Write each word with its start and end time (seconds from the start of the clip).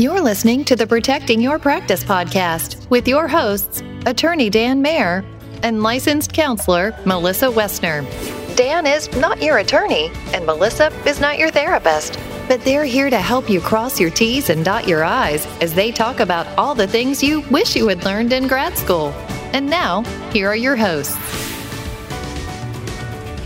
You're 0.00 0.22
listening 0.22 0.64
to 0.64 0.76
the 0.76 0.86
Protecting 0.86 1.42
Your 1.42 1.58
Practice 1.58 2.02
podcast 2.02 2.88
with 2.88 3.06
your 3.06 3.28
hosts, 3.28 3.82
Attorney 4.06 4.48
Dan 4.48 4.80
Mayer 4.80 5.22
and 5.62 5.82
licensed 5.82 6.32
counselor 6.32 6.98
Melissa 7.04 7.48
Westner. 7.48 8.06
Dan 8.56 8.86
is 8.86 9.14
not 9.18 9.42
your 9.42 9.58
attorney, 9.58 10.10
and 10.32 10.46
Melissa 10.46 10.90
is 11.06 11.20
not 11.20 11.38
your 11.38 11.50
therapist, 11.50 12.18
but 12.48 12.64
they're 12.64 12.86
here 12.86 13.10
to 13.10 13.18
help 13.18 13.50
you 13.50 13.60
cross 13.60 14.00
your 14.00 14.08
T's 14.08 14.48
and 14.48 14.64
dot 14.64 14.88
your 14.88 15.04
I's 15.04 15.44
as 15.60 15.74
they 15.74 15.92
talk 15.92 16.20
about 16.20 16.46
all 16.56 16.74
the 16.74 16.88
things 16.88 17.22
you 17.22 17.40
wish 17.50 17.76
you 17.76 17.86
had 17.88 18.02
learned 18.02 18.32
in 18.32 18.48
grad 18.48 18.78
school. 18.78 19.08
And 19.52 19.68
now, 19.68 20.00
here 20.32 20.48
are 20.48 20.56
your 20.56 20.76
hosts. 20.76 21.14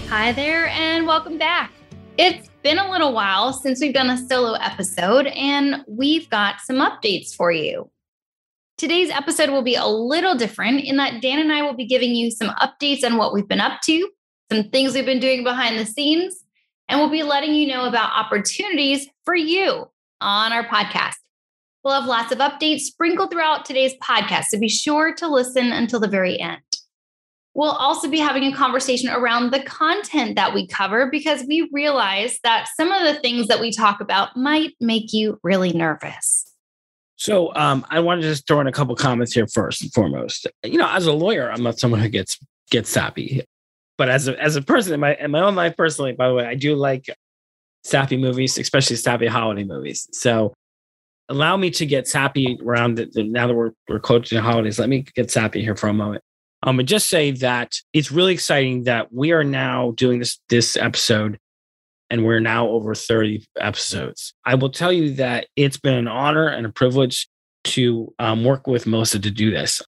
Hi 0.09 0.31
there, 0.31 0.69
and 0.69 1.05
welcome 1.05 1.37
back. 1.37 1.73
It's 2.17 2.49
been 2.65 2.79
a 2.79 2.91
little 2.91 3.13
while 3.13 3.53
since 3.53 3.79
we've 3.79 3.93
done 3.93 4.09
a 4.09 4.17
solo 4.17 4.55
episode, 4.55 5.27
and 5.27 5.85
we've 5.87 6.29
got 6.31 6.63
some 6.63 6.77
updates 6.77 7.37
for 7.37 7.53
you. 7.53 7.91
Today's 8.79 9.11
episode 9.11 9.51
will 9.51 9.63
be 9.63 9.75
a 9.75 9.87
little 9.87 10.35
different 10.35 10.81
in 10.81 10.97
that 10.97 11.21
Dan 11.21 11.39
and 11.39 11.53
I 11.53 11.61
will 11.61 11.75
be 11.75 11.85
giving 11.85 12.15
you 12.15 12.31
some 12.31 12.49
updates 12.57 13.05
on 13.05 13.19
what 13.19 13.35
we've 13.35 13.47
been 13.47 13.61
up 13.61 13.83
to, 13.83 14.09
some 14.51 14.71
things 14.71 14.95
we've 14.95 15.05
been 15.05 15.21
doing 15.21 15.45
behind 15.45 15.79
the 15.79 15.85
scenes, 15.85 16.43
and 16.89 16.99
we'll 16.99 17.11
be 17.11 17.23
letting 17.23 17.53
you 17.53 17.69
know 17.69 17.85
about 17.85 18.13
opportunities 18.17 19.09
for 19.27 19.37
you 19.37 19.85
on 20.23 20.53
our 20.55 20.67
podcast. 20.67 21.17
We'll 21.85 22.01
have 22.01 22.09
lots 22.09 22.33
of 22.33 22.39
updates 22.39 22.81
sprinkled 22.81 23.31
throughout 23.31 23.67
today's 23.67 23.93
podcast, 24.03 24.45
so 24.45 24.59
be 24.59 24.71
sure 24.71 25.15
to 25.17 25.29
listen 25.29 25.71
until 25.71 26.01
the 26.01 26.09
very 26.09 26.41
end. 26.41 26.63
We'll 27.55 27.71
also 27.71 28.09
be 28.09 28.19
having 28.19 28.45
a 28.45 28.53
conversation 28.53 29.09
around 29.11 29.53
the 29.53 29.63
content 29.63 30.35
that 30.35 30.53
we 30.53 30.67
cover 30.67 31.09
because 31.09 31.45
we 31.47 31.69
realize 31.73 32.41
that 32.43 32.69
some 32.77 32.91
of 32.91 33.05
the 33.05 33.21
things 33.21 33.47
that 33.47 33.61
we 33.61 33.71
talk 33.71 34.01
about 34.01 34.37
might 34.37 34.73
make 34.81 35.13
you 35.13 35.39
really 35.45 35.73
nervous. 35.73 36.53
So 37.17 37.55
um, 37.55 37.87
I 37.91 38.01
wanted 38.01 38.23
to 38.23 38.29
just 38.29 38.49
throw 38.49 38.61
in 38.61 38.67
a 38.67 38.73
couple 38.73 38.97
comments 38.97 39.33
here 39.33 39.47
first 39.47 39.83
and 39.83 39.93
foremost. 39.93 40.49
You 40.65 40.79
know, 40.79 40.89
as 40.89 41.07
a 41.07 41.13
lawyer, 41.13 41.51
I'm 41.51 41.63
not 41.63 41.79
someone 41.79 42.01
who 42.01 42.09
gets 42.09 42.39
gets 42.71 42.91
sappy, 42.91 43.45
but 43.97 44.09
as 44.09 44.27
a 44.27 44.41
as 44.43 44.57
a 44.57 44.63
person 44.63 44.93
in 44.93 45.01
my 45.01 45.15
in 45.15 45.31
my 45.31 45.41
own 45.41 45.55
life 45.55 45.77
personally, 45.77 46.13
by 46.13 46.29
the 46.29 46.35
way, 46.35 46.45
I 46.45 46.57
do 46.57 46.75
like 46.75 47.07
sappy 47.85 48.17
movies, 48.17 48.59
especially 48.59 48.97
sappy 48.97 49.27
holiday 49.27 49.63
movies. 49.63 50.09
So 50.13 50.55
allow 51.29 51.57
me 51.57 51.71
to 51.71 51.87
get 51.87 52.09
sappy 52.09 52.59
around 52.63 52.99
now 53.15 53.47
that 53.47 53.55
we're 53.55 53.71
we're 53.89 54.01
close 54.01 54.29
to 54.31 54.35
the 54.35 54.43
holidays. 54.43 54.81
Let 54.81 54.89
me 54.89 55.05
get 55.15 55.31
sappy 55.31 55.63
here 55.63 55.77
for 55.77 55.89
a 55.89 55.95
moment. 55.95 56.25
Um, 56.65 56.79
and 56.79 56.89
just 56.89 57.09
say 57.09 57.31
that 57.31 57.77
it's 57.93 58.11
really 58.11 58.33
exciting 58.33 58.85
that 58.85 59.13
we 59.13 59.33
are 59.33 59.45
now 59.45 59.93
doing 59.93 60.19
this 60.19 60.41
this 60.49 60.77
episode 60.77 61.39
and 62.11 62.25
we're 62.25 62.41
now 62.41 62.69
over 62.69 62.95
30 62.95 63.47
episodes. 63.61 64.35
I 64.45 64.55
will 64.55 64.71
tell 64.71 64.93
you 64.93 65.15
that 65.15 65.47
it's 65.57 65.77
been 65.77 65.95
an 65.95 66.09
honor 66.09 66.49
and 66.49 66.67
a 66.67 66.71
privilege 66.71 67.29
to 67.65 68.13
um, 68.19 68.45
work 68.45 68.67
with 68.67 68.87
Melissa 68.87 69.19
to 69.19 69.31
do 69.31 69.51
this. 69.51 69.83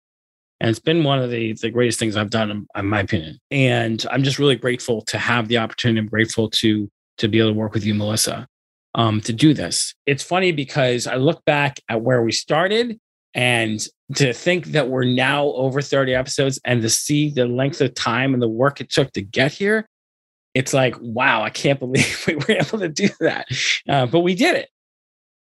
And 0.60 0.70
it's 0.70 0.78
been 0.78 1.04
one 1.04 1.18
of 1.18 1.30
the, 1.30 1.52
the 1.52 1.70
greatest 1.70 1.98
things 1.98 2.16
I've 2.16 2.30
done, 2.30 2.50
in, 2.50 2.66
in 2.76 2.86
my 2.86 3.00
opinion. 3.00 3.38
And 3.50 4.04
I'm 4.10 4.22
just 4.22 4.38
really 4.38 4.56
grateful 4.56 5.02
to 5.02 5.18
have 5.18 5.48
the 5.48 5.58
opportunity. 5.58 6.00
I'm 6.00 6.08
grateful 6.08 6.48
to, 6.50 6.90
to 7.18 7.28
be 7.28 7.38
able 7.38 7.50
to 7.50 7.58
work 7.58 7.74
with 7.74 7.84
you, 7.84 7.94
Melissa, 7.94 8.48
um, 8.94 9.20
to 9.22 9.32
do 9.32 9.52
this. 9.52 9.94
It's 10.06 10.22
funny 10.22 10.52
because 10.52 11.06
I 11.06 11.16
look 11.16 11.44
back 11.44 11.78
at 11.90 12.00
where 12.00 12.22
we 12.22 12.32
started 12.32 12.98
and 13.36 13.80
to 14.16 14.32
think 14.32 14.66
that 14.66 14.88
we're 14.88 15.04
now 15.04 15.46
over 15.46 15.80
30 15.80 16.14
episodes 16.14 16.58
and 16.64 16.82
to 16.82 16.90
see 16.90 17.30
the 17.30 17.46
length 17.46 17.80
of 17.80 17.94
time 17.94 18.34
and 18.34 18.42
the 18.42 18.48
work 18.48 18.80
it 18.80 18.90
took 18.90 19.12
to 19.12 19.22
get 19.22 19.52
here 19.52 19.86
it's 20.56 20.72
like, 20.72 20.96
wow, 21.00 21.42
I 21.42 21.50
can't 21.50 21.78
believe 21.78 22.24
we 22.26 22.34
were 22.34 22.50
able 22.52 22.78
to 22.78 22.88
do 22.88 23.08
that. 23.20 23.46
Uh, 23.86 24.06
but 24.06 24.20
we 24.20 24.34
did 24.34 24.56
it. 24.56 24.70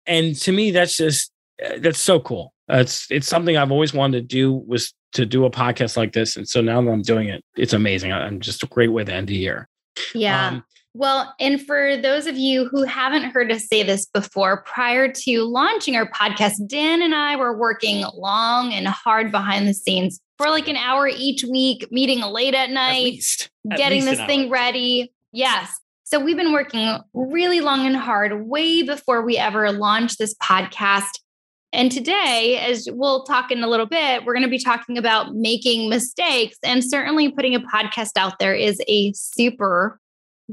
And 0.07 0.37
to 0.43 0.53
me, 0.53 0.71
that's 0.71 0.97
just, 0.97 1.33
uh, 1.65 1.79
that's 1.79 1.99
so 1.99 2.21
cool. 2.21 2.53
Uh, 2.71 2.77
it's, 2.77 3.11
it's 3.11 3.27
something 3.27 3.57
I've 3.57 3.73
always 3.73 3.95
wanted 3.95 4.21
to 4.21 4.27
do 4.27 4.53
was 4.53 4.93
to 5.15 5.25
do 5.25 5.47
a 5.47 5.51
podcast 5.51 5.97
like 5.97 6.13
this. 6.13 6.37
And 6.37 6.47
so 6.47 6.61
now 6.61 6.83
that 6.83 6.91
I'm 6.91 7.03
doing 7.03 7.29
it, 7.29 7.43
it's 7.57 7.73
amazing. 7.73 8.13
I'm 8.13 8.41
just 8.41 8.63
a 8.63 8.67
great 8.67 8.89
way 8.89 9.03
to 9.03 9.13
end 9.13 9.29
the 9.29 9.37
year. 9.37 9.69
Yeah. 10.15 10.49
Um, 10.49 10.65
well, 10.93 11.33
and 11.39 11.65
for 11.65 11.97
those 11.97 12.27
of 12.27 12.37
you 12.37 12.67
who 12.67 12.83
haven't 12.83 13.31
heard 13.31 13.53
us 13.53 13.69
say 13.69 13.83
this 13.83 14.07
before, 14.07 14.63
prior 14.63 15.11
to 15.13 15.43
launching 15.43 15.95
our 15.95 16.11
podcast, 16.11 16.67
Dan 16.67 17.01
and 17.01 17.15
I 17.15 17.37
were 17.37 17.57
working 17.57 18.05
long 18.15 18.73
and 18.73 18.89
hard 18.89 19.31
behind 19.31 19.69
the 19.69 19.75
scenes 19.75 20.21
for 20.37 20.51
like 20.51 20.69
an 20.69 20.77
hour 20.77 21.07
each 21.07 21.45
week, 21.45 21.87
meeting 21.93 22.21
late 22.21 22.55
at 22.55 22.71
night, 22.71 22.97
at 22.97 23.05
least, 23.05 23.51
at 23.71 23.79
getting 23.79 24.05
this 24.05 24.19
thing 24.27 24.47
hour. 24.47 24.51
ready. 24.51 25.13
Yes. 25.33 25.79
So 26.05 26.19
we've 26.19 26.37
been 26.37 26.53
working 26.53 26.99
really 27.15 27.61
long 27.61 27.87
and 27.87 27.97
hard 27.97 28.49
way 28.49 28.83
before 28.83 29.23
we 29.23 29.39
ever 29.39 29.71
launched 29.71 30.19
this 30.19 30.35
podcast. 30.43 31.21
And 31.73 31.93
today, 31.93 32.59
as 32.69 32.89
we'll 32.91 33.23
talk 33.23 33.53
in 33.53 33.63
a 33.63 33.69
little 33.69 33.87
bit, 33.87 34.25
we're 34.25 34.35
going 34.35 34.43
to 34.43 34.51
be 34.51 34.59
talking 34.59 34.99
about 34.99 35.37
making 35.37 35.89
mistakes. 35.89 36.57
And 36.65 36.83
certainly 36.83 37.31
putting 37.31 37.55
a 37.55 37.61
podcast 37.61 38.17
out 38.17 38.41
there 38.41 38.55
is 38.55 38.83
a 38.89 39.13
super 39.13 40.01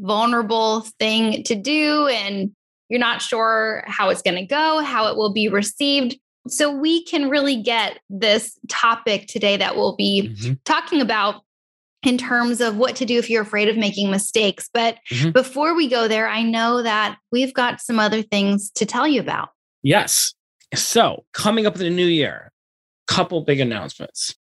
vulnerable 0.01 0.81
thing 0.99 1.43
to 1.43 1.55
do. 1.55 2.07
And 2.07 2.51
you're 2.89 2.99
not 2.99 3.21
sure 3.21 3.83
how 3.87 4.09
it's 4.09 4.21
going 4.21 4.37
to 4.37 4.45
go, 4.45 4.79
how 4.79 5.07
it 5.07 5.17
will 5.17 5.33
be 5.33 5.49
received. 5.49 6.17
So 6.47 6.71
we 6.71 7.03
can 7.03 7.29
really 7.29 7.61
get 7.61 7.99
this 8.09 8.57
topic 8.69 9.27
today 9.27 9.57
that 9.57 9.75
we'll 9.75 9.95
be 9.95 10.29
mm-hmm. 10.29 10.53
talking 10.63 11.01
about 11.01 11.41
in 12.03 12.17
terms 12.17 12.61
of 12.61 12.77
what 12.77 12.95
to 12.97 13.05
do 13.05 13.17
if 13.17 13.29
you're 13.29 13.41
afraid 13.41 13.67
of 13.67 13.75
making 13.75 14.09
mistakes. 14.09 14.69
But 14.73 14.97
mm-hmm. 15.11 15.31
before 15.31 15.75
we 15.75 15.89
go 15.89 16.07
there, 16.07 16.29
I 16.29 16.43
know 16.43 16.81
that 16.83 17.17
we've 17.31 17.53
got 17.53 17.81
some 17.81 17.99
other 17.99 18.21
things 18.21 18.71
to 18.71 18.85
tell 18.85 19.07
you 19.07 19.19
about. 19.19 19.49
Yes. 19.83 20.33
So, 20.75 21.25
coming 21.33 21.65
up 21.65 21.75
in 21.75 21.81
the 21.81 21.89
new 21.89 22.05
year, 22.05 22.51
couple 23.07 23.41
big 23.41 23.59
announcements. 23.59 24.35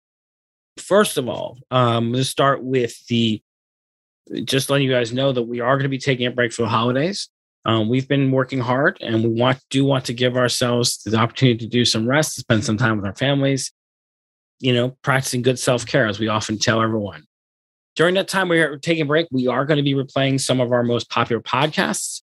First 0.77 1.17
of 1.17 1.29
all, 1.29 1.57
um, 1.71 2.11
let's 2.11 2.29
start 2.29 2.63
with 2.63 3.05
the 3.07 3.41
just 4.43 4.69
letting 4.69 4.87
you 4.87 4.93
guys 4.93 5.13
know 5.13 5.31
that 5.31 5.43
we 5.43 5.59
are 5.59 5.75
going 5.75 5.83
to 5.83 5.89
be 5.89 5.97
taking 5.97 6.25
a 6.25 6.31
break 6.31 6.53
for 6.53 6.63
the 6.63 6.69
holidays. 6.69 7.29
Um, 7.65 7.89
we've 7.89 8.07
been 8.07 8.31
working 8.31 8.59
hard 8.59 8.97
and 9.01 9.23
we 9.23 9.29
want 9.29 9.59
do 9.69 9.83
want 9.85 10.05
to 10.05 10.13
give 10.13 10.37
ourselves 10.37 11.01
the 11.03 11.17
opportunity 11.17 11.57
to 11.59 11.67
do 11.67 11.83
some 11.83 12.07
rest, 12.07 12.35
spend 12.35 12.63
some 12.63 12.77
time 12.77 12.97
with 12.97 13.05
our 13.05 13.15
families, 13.15 13.71
you 14.59 14.73
know, 14.73 14.97
practicing 15.01 15.41
good 15.41 15.57
self-care 15.57 16.07
as 16.07 16.19
we 16.19 16.27
often 16.27 16.59
tell 16.59 16.81
everyone. 16.81 17.23
During 17.95 18.15
that 18.15 18.27
time 18.27 18.49
we're 18.49 18.77
taking 18.77 19.03
a 19.03 19.05
break, 19.05 19.27
we 19.31 19.47
are 19.47 19.65
going 19.65 19.77
to 19.77 19.83
be 19.83 19.93
replaying 19.93 20.41
some 20.41 20.59
of 20.59 20.71
our 20.71 20.83
most 20.83 21.09
popular 21.09 21.41
podcasts, 21.41 22.21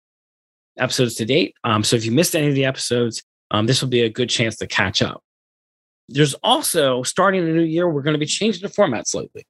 episodes 0.78 1.14
to 1.16 1.24
date. 1.24 1.54
Um, 1.64 1.84
so 1.84 1.96
if 1.96 2.04
you 2.04 2.12
missed 2.12 2.36
any 2.36 2.48
of 2.48 2.54
the 2.54 2.64
episodes, 2.64 3.22
um, 3.50 3.66
this 3.66 3.80
will 3.80 3.88
be 3.88 4.02
a 4.02 4.10
good 4.10 4.28
chance 4.28 4.56
to 4.56 4.66
catch 4.66 5.00
up. 5.00 5.22
There's 6.08 6.34
also 6.42 7.02
starting 7.02 7.46
the 7.46 7.52
new 7.52 7.62
year, 7.62 7.88
we're 7.88 8.02
going 8.02 8.14
to 8.14 8.18
be 8.18 8.26
changing 8.26 8.62
the 8.62 8.68
format 8.68 9.08
slightly. 9.08 9.46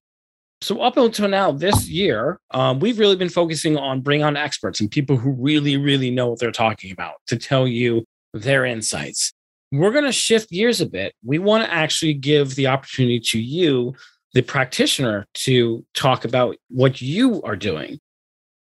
So 0.62 0.82
up 0.82 0.98
until 0.98 1.28
now, 1.28 1.52
this 1.52 1.88
year, 1.88 2.38
um, 2.50 2.80
we've 2.80 2.98
really 2.98 3.16
been 3.16 3.30
focusing 3.30 3.78
on 3.78 4.02
bring 4.02 4.22
on 4.22 4.36
experts 4.36 4.78
and 4.78 4.90
people 4.90 5.16
who 5.16 5.30
really, 5.30 5.78
really 5.78 6.10
know 6.10 6.28
what 6.28 6.38
they're 6.38 6.52
talking 6.52 6.92
about 6.92 7.14
to 7.28 7.36
tell 7.36 7.66
you 7.66 8.04
their 8.34 8.66
insights. 8.66 9.32
We're 9.72 9.92
going 9.92 10.04
to 10.04 10.12
shift 10.12 10.50
gears 10.50 10.82
a 10.82 10.86
bit. 10.86 11.14
We 11.24 11.38
want 11.38 11.64
to 11.64 11.72
actually 11.72 12.12
give 12.14 12.56
the 12.56 12.66
opportunity 12.66 13.20
to 13.20 13.40
you, 13.40 13.94
the 14.34 14.42
practitioner, 14.42 15.26
to 15.34 15.84
talk 15.94 16.26
about 16.26 16.56
what 16.68 17.00
you 17.00 17.40
are 17.42 17.56
doing. 17.56 17.98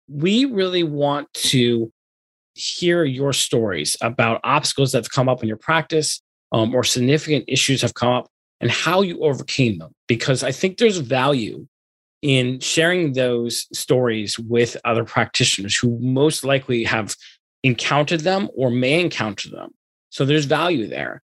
We 0.10 0.46
really 0.46 0.84
want 0.84 1.32
to 1.34 1.94
hear 2.56 3.06
your 3.06 3.32
stories 3.32 3.96
about 4.02 4.42
obstacles 4.44 4.92
that 4.92 5.06
have 5.06 5.12
come 5.12 5.30
up 5.30 5.44
in 5.44 5.48
your 5.48 5.58
practice 5.58 6.22
um, 6.52 6.76
or 6.76 6.84
significant 6.84 7.46
issues 7.48 7.82
have 7.82 7.94
come 7.94 8.12
up 8.12 8.28
and 8.60 8.70
how 8.70 9.02
you 9.02 9.22
overcame 9.22 9.78
them. 9.78 9.92
Because 10.08 10.44
I 10.44 10.52
think 10.52 10.78
there's 10.78 10.98
value 10.98 11.68
in 12.26 12.60
sharing 12.60 13.14
those 13.14 13.68
stories 13.72 14.40
with 14.40 14.76
other 14.84 15.06
practitioners 15.06 15.78
who 15.78 16.00
most 16.00 16.44
likely 16.44 16.84
have 16.84 17.16
encountered 17.62 18.22
them 18.22 18.50
or 18.56 18.72
may 18.72 19.00
encounter 19.00 19.48
them. 19.52 19.70
So 20.10 20.26
there's 20.26 20.46
value 20.46 20.88
there. 20.88 21.22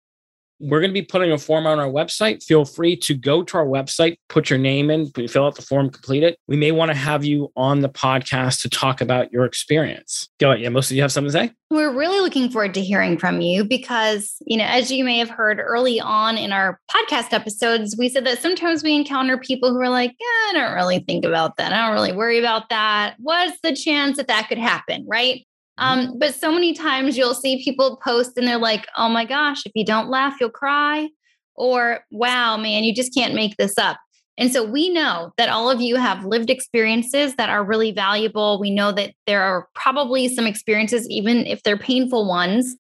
We're 0.60 0.82
going 0.82 0.92
to 0.92 1.00
be 1.00 1.06
putting 1.06 1.32
a 1.32 1.38
form 1.38 1.66
on 1.66 1.80
our 1.80 1.88
website. 1.88 2.44
Feel 2.44 2.66
free 2.66 2.96
to 2.98 3.14
go 3.14 3.44
to 3.44 3.58
our 3.58 3.66
website, 3.66 4.18
put 4.28 4.50
your 4.50 4.60
name 4.60 4.90
in, 4.90 5.08
fill 5.08 5.46
out 5.46 5.56
the 5.56 5.62
form, 5.62 5.90
complete 5.90 6.24
it. 6.24 6.38
We 6.48 6.58
may 6.58 6.72
want 6.72 6.92
to 6.92 6.98
have 6.98 7.24
you 7.24 7.52
on 7.56 7.80
the 7.80 7.90
podcast 7.90 8.62
to 8.62 8.70
talk 8.70 9.02
about 9.02 9.32
your 9.32 9.46
experience. 9.46 10.28
Go 10.40 10.52
ahead. 10.52 10.62
Yeah, 10.62 10.70
most 10.70 10.92
of 10.92 10.98
you 10.98 11.02
have 11.02 11.12
something 11.12 11.32
to 11.32 11.38
say? 11.48 11.52
We're 11.72 11.94
really 11.94 12.20
looking 12.20 12.50
forward 12.50 12.74
to 12.74 12.82
hearing 12.82 13.18
from 13.18 13.42
you 13.42 13.64
because, 13.64 14.38
you 14.42 14.58
know, 14.58 14.66
as 14.66 14.92
you 14.92 15.04
may 15.04 15.20
have 15.20 15.30
heard 15.30 15.60
early 15.60 16.00
on 16.00 16.38
in 16.38 16.52
our 16.52 16.80
podcast 16.92 17.32
episodes, 17.32 17.96
we 17.98 18.10
said 18.10 18.26
that 18.26 18.40
sometimes 18.40 18.84
we 18.84 18.96
encounter 18.96 19.38
people 19.38 19.72
who 19.72 19.80
are 19.80 19.90
like, 19.90 20.16
yeah, 20.20 20.26
I 20.26 20.52
don't 20.56 20.76
really 20.76 21.00
think 21.00 21.26
about 21.26 21.58
that. 21.58 21.72
I 21.72 21.86
don't 21.86 21.94
really 21.94 22.12
worry 22.12 22.40
about 22.40 22.70
that. 22.70 23.16
What's 23.20 23.60
the 23.62 23.76
chance 23.76 24.18
that 24.18 24.28
that 24.28 24.50
could 24.50 24.58
happen? 24.58 25.06
Right. 25.08 25.46
Um, 25.80 26.20
but 26.20 26.36
so 26.36 26.52
many 26.52 26.74
times 26.74 27.18
you'll 27.18 27.34
see 27.34 27.64
people 27.64 28.00
post 28.04 28.38
and 28.38 28.48
they're 28.48 28.58
like, 28.58 28.86
oh 28.98 29.10
my 29.10 29.26
gosh, 29.26 29.66
if 29.66 29.72
you 29.76 29.86
don't 29.86 30.10
laugh, 30.10 30.36
you'll 30.40 30.50
cry. 30.50 31.10
Or, 31.56 32.02
wow, 32.12 32.58
man, 32.58 32.84
you 32.84 32.94
just 32.94 33.14
can't 33.14 33.34
make 33.34 33.56
this 33.58 33.78
up. 33.78 33.98
And 34.38 34.52
so 34.52 34.64
we 34.64 34.90
know 34.90 35.32
that 35.38 35.50
all 35.50 35.70
of 35.70 35.82
you 35.82 35.98
have 35.98 36.24
lived 36.26 36.50
experiences 36.50 37.36
that 37.36 37.50
are 37.50 37.64
really 37.64 37.92
valuable. 37.92 38.60
We 38.60 38.72
know 38.72 38.92
that 38.94 39.14
there 39.26 39.42
are 39.42 39.68
probably 39.74 40.28
some 40.30 40.48
experiences, 40.48 41.10
even 41.10 41.46
if 41.46 41.64
they're 41.64 41.78
painful 41.78 42.28
ones, 42.28 42.76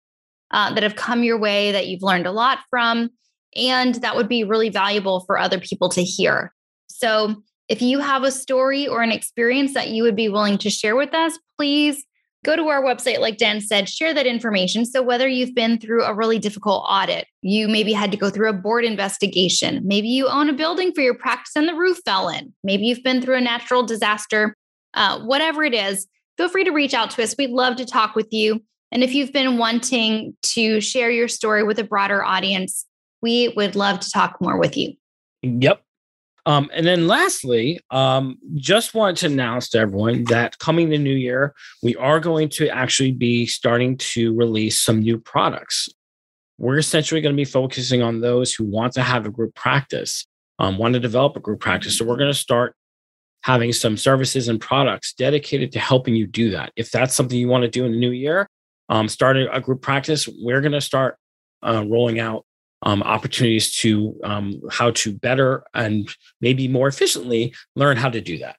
uh, 0.51 0.73
that 0.73 0.83
have 0.83 0.95
come 0.95 1.23
your 1.23 1.37
way 1.37 1.71
that 1.71 1.87
you've 1.87 2.03
learned 2.03 2.27
a 2.27 2.31
lot 2.31 2.59
from. 2.69 3.09
And 3.55 3.95
that 3.95 4.15
would 4.15 4.29
be 4.29 4.43
really 4.43 4.69
valuable 4.69 5.21
for 5.25 5.37
other 5.37 5.59
people 5.59 5.89
to 5.89 6.03
hear. 6.03 6.53
So 6.87 7.43
if 7.67 7.81
you 7.81 7.99
have 7.99 8.23
a 8.23 8.31
story 8.31 8.87
or 8.87 9.01
an 9.01 9.11
experience 9.11 9.73
that 9.73 9.89
you 9.89 10.03
would 10.03 10.15
be 10.15 10.29
willing 10.29 10.57
to 10.59 10.69
share 10.69 10.95
with 10.95 11.13
us, 11.13 11.37
please 11.57 12.05
go 12.45 12.55
to 12.55 12.67
our 12.67 12.81
website, 12.81 13.19
like 13.19 13.37
Dan 13.37 13.61
said, 13.61 13.89
share 13.89 14.13
that 14.13 14.25
information. 14.25 14.85
So, 14.85 15.01
whether 15.01 15.27
you've 15.27 15.55
been 15.55 15.79
through 15.79 16.03
a 16.03 16.13
really 16.13 16.39
difficult 16.39 16.85
audit, 16.87 17.27
you 17.41 17.67
maybe 17.67 17.93
had 17.93 18.11
to 18.11 18.17
go 18.17 18.29
through 18.29 18.49
a 18.49 18.53
board 18.53 18.85
investigation, 18.85 19.81
maybe 19.83 20.07
you 20.07 20.27
own 20.27 20.49
a 20.49 20.53
building 20.53 20.93
for 20.93 21.01
your 21.01 21.15
practice 21.15 21.55
and 21.55 21.67
the 21.67 21.75
roof 21.75 21.99
fell 22.05 22.29
in, 22.29 22.53
maybe 22.63 22.85
you've 22.85 23.03
been 23.03 23.21
through 23.21 23.35
a 23.35 23.41
natural 23.41 23.83
disaster, 23.83 24.55
uh, 24.93 25.19
whatever 25.21 25.63
it 25.63 25.73
is, 25.73 26.07
feel 26.37 26.49
free 26.49 26.63
to 26.63 26.71
reach 26.71 26.93
out 26.93 27.11
to 27.11 27.23
us. 27.23 27.35
We'd 27.37 27.51
love 27.51 27.75
to 27.77 27.85
talk 27.85 28.15
with 28.15 28.31
you. 28.31 28.63
And 28.91 29.03
if 29.03 29.13
you've 29.13 29.33
been 29.33 29.57
wanting 29.57 30.35
to 30.41 30.81
share 30.81 31.11
your 31.11 31.27
story 31.27 31.63
with 31.63 31.77
a 31.79 31.83
broader 31.83 32.23
audience, 32.23 32.85
we 33.21 33.49
would 33.55 33.75
love 33.75 33.99
to 33.99 34.09
talk 34.09 34.37
more 34.41 34.57
with 34.57 34.77
you. 34.77 34.93
Yep. 35.43 35.83
Um, 36.45 36.69
and 36.73 36.85
then 36.85 37.07
lastly, 37.07 37.79
um, 37.91 38.37
just 38.55 38.93
want 38.93 39.17
to 39.17 39.27
announce 39.27 39.69
to 39.69 39.79
everyone 39.79 40.23
that 40.25 40.57
coming 40.59 40.89
the 40.89 40.97
new 40.97 41.13
year, 41.13 41.53
we 41.83 41.95
are 41.97 42.19
going 42.19 42.49
to 42.49 42.69
actually 42.69 43.11
be 43.11 43.45
starting 43.45 43.97
to 43.97 44.35
release 44.35 44.79
some 44.79 44.99
new 44.99 45.19
products. 45.19 45.89
We're 46.57 46.77
essentially 46.77 47.21
going 47.21 47.35
to 47.35 47.39
be 47.39 47.45
focusing 47.45 48.01
on 48.01 48.21
those 48.21 48.53
who 48.53 48.65
want 48.65 48.93
to 48.93 49.01
have 49.01 49.25
a 49.25 49.29
group 49.29 49.55
practice, 49.55 50.25
um, 50.59 50.77
want 50.77 50.93
to 50.95 50.99
develop 50.99 51.35
a 51.35 51.39
group 51.39 51.59
practice. 51.59 51.97
So 51.97 52.05
we're 52.05 52.17
going 52.17 52.31
to 52.31 52.37
start 52.37 52.75
having 53.43 53.71
some 53.71 53.95
services 53.95 54.49
and 54.49 54.59
products 54.59 55.13
dedicated 55.13 55.71
to 55.71 55.79
helping 55.79 56.15
you 56.15 56.27
do 56.27 56.51
that. 56.51 56.73
If 56.75 56.91
that's 56.91 57.15
something 57.15 57.37
you 57.37 57.47
want 57.47 57.63
to 57.63 57.69
do 57.69 57.85
in 57.85 57.91
the 57.91 57.97
new 57.97 58.11
year, 58.11 58.47
um, 58.89 59.07
start 59.07 59.37
a 59.37 59.61
group 59.61 59.81
practice, 59.81 60.27
we're 60.27 60.61
going 60.61 60.73
to 60.73 60.81
start 60.81 61.15
uh, 61.65 61.85
rolling 61.87 62.19
out 62.19 62.45
um, 62.83 63.03
opportunities 63.03 63.75
to 63.77 64.19
um, 64.23 64.61
how 64.71 64.91
to 64.91 65.13
better 65.13 65.63
and 65.73 66.09
maybe 66.41 66.67
more 66.67 66.87
efficiently 66.87 67.53
learn 67.75 67.97
how 67.97 68.09
to 68.09 68.21
do 68.21 68.37
that. 68.39 68.55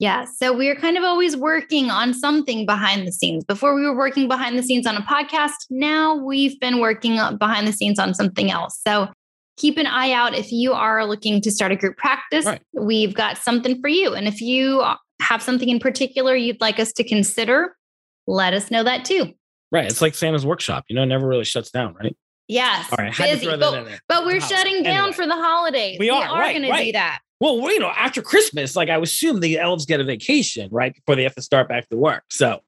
Yeah. 0.00 0.24
So 0.24 0.56
we're 0.56 0.76
kind 0.76 0.98
of 0.98 1.04
always 1.04 1.36
working 1.36 1.90
on 1.90 2.14
something 2.14 2.66
behind 2.66 3.06
the 3.06 3.12
scenes. 3.12 3.44
Before 3.44 3.74
we 3.74 3.82
were 3.82 3.96
working 3.96 4.26
behind 4.28 4.58
the 4.58 4.62
scenes 4.62 4.86
on 4.86 4.96
a 4.96 5.02
podcast. 5.02 5.52
Now 5.70 6.16
we've 6.16 6.58
been 6.60 6.80
working 6.80 7.16
behind 7.38 7.66
the 7.68 7.72
scenes 7.72 7.98
on 7.98 8.12
something 8.12 8.50
else. 8.50 8.80
So 8.86 9.08
keep 9.56 9.78
an 9.78 9.86
eye 9.86 10.10
out 10.10 10.34
if 10.34 10.50
you 10.50 10.72
are 10.72 11.06
looking 11.06 11.40
to 11.42 11.50
start 11.50 11.70
a 11.72 11.76
group 11.76 11.96
practice. 11.96 12.44
Right. 12.44 12.60
We've 12.72 13.14
got 13.14 13.38
something 13.38 13.80
for 13.80 13.88
you. 13.88 14.14
And 14.14 14.26
if 14.26 14.40
you 14.40 14.82
have 15.20 15.40
something 15.40 15.68
in 15.68 15.78
particular 15.78 16.34
you'd 16.34 16.60
like 16.60 16.80
us 16.80 16.92
to 16.94 17.04
consider, 17.04 17.76
let 18.26 18.52
us 18.52 18.70
know 18.70 18.82
that 18.82 19.04
too. 19.04 19.32
Right. 19.70 19.86
It's 19.86 20.02
like 20.02 20.14
Santa's 20.14 20.44
workshop, 20.44 20.84
you 20.88 20.96
know, 20.96 21.04
never 21.04 21.26
really 21.26 21.44
shuts 21.44 21.70
down, 21.70 21.94
right? 21.94 22.16
Yes. 22.48 22.88
All 22.92 23.02
right. 23.02 23.16
Busy, 23.16 23.46
but, 23.46 23.88
but 24.08 24.26
we're 24.26 24.40
shutting 24.40 24.82
down 24.82 24.96
anyway. 24.96 25.12
for 25.12 25.26
the 25.26 25.34
holidays. 25.34 25.96
We 25.98 26.10
are, 26.10 26.20
we 26.20 26.26
are 26.26 26.38
right, 26.38 26.56
going 26.56 26.70
right. 26.70 26.78
to 26.78 26.84
do 26.86 26.92
that. 26.92 27.20
Well, 27.40 27.58
you 27.72 27.78
know, 27.78 27.90
after 27.90 28.22
Christmas, 28.22 28.76
like 28.76 28.88
I 28.88 28.98
assume 28.98 29.40
the 29.40 29.58
elves 29.58 29.86
get 29.86 30.00
a 30.00 30.04
vacation, 30.04 30.68
right? 30.70 30.94
Before 30.94 31.16
they 31.16 31.24
have 31.24 31.34
to 31.34 31.42
start 31.42 31.68
back 31.68 31.88
to 31.88 31.96
work. 31.96 32.24
So, 32.30 32.60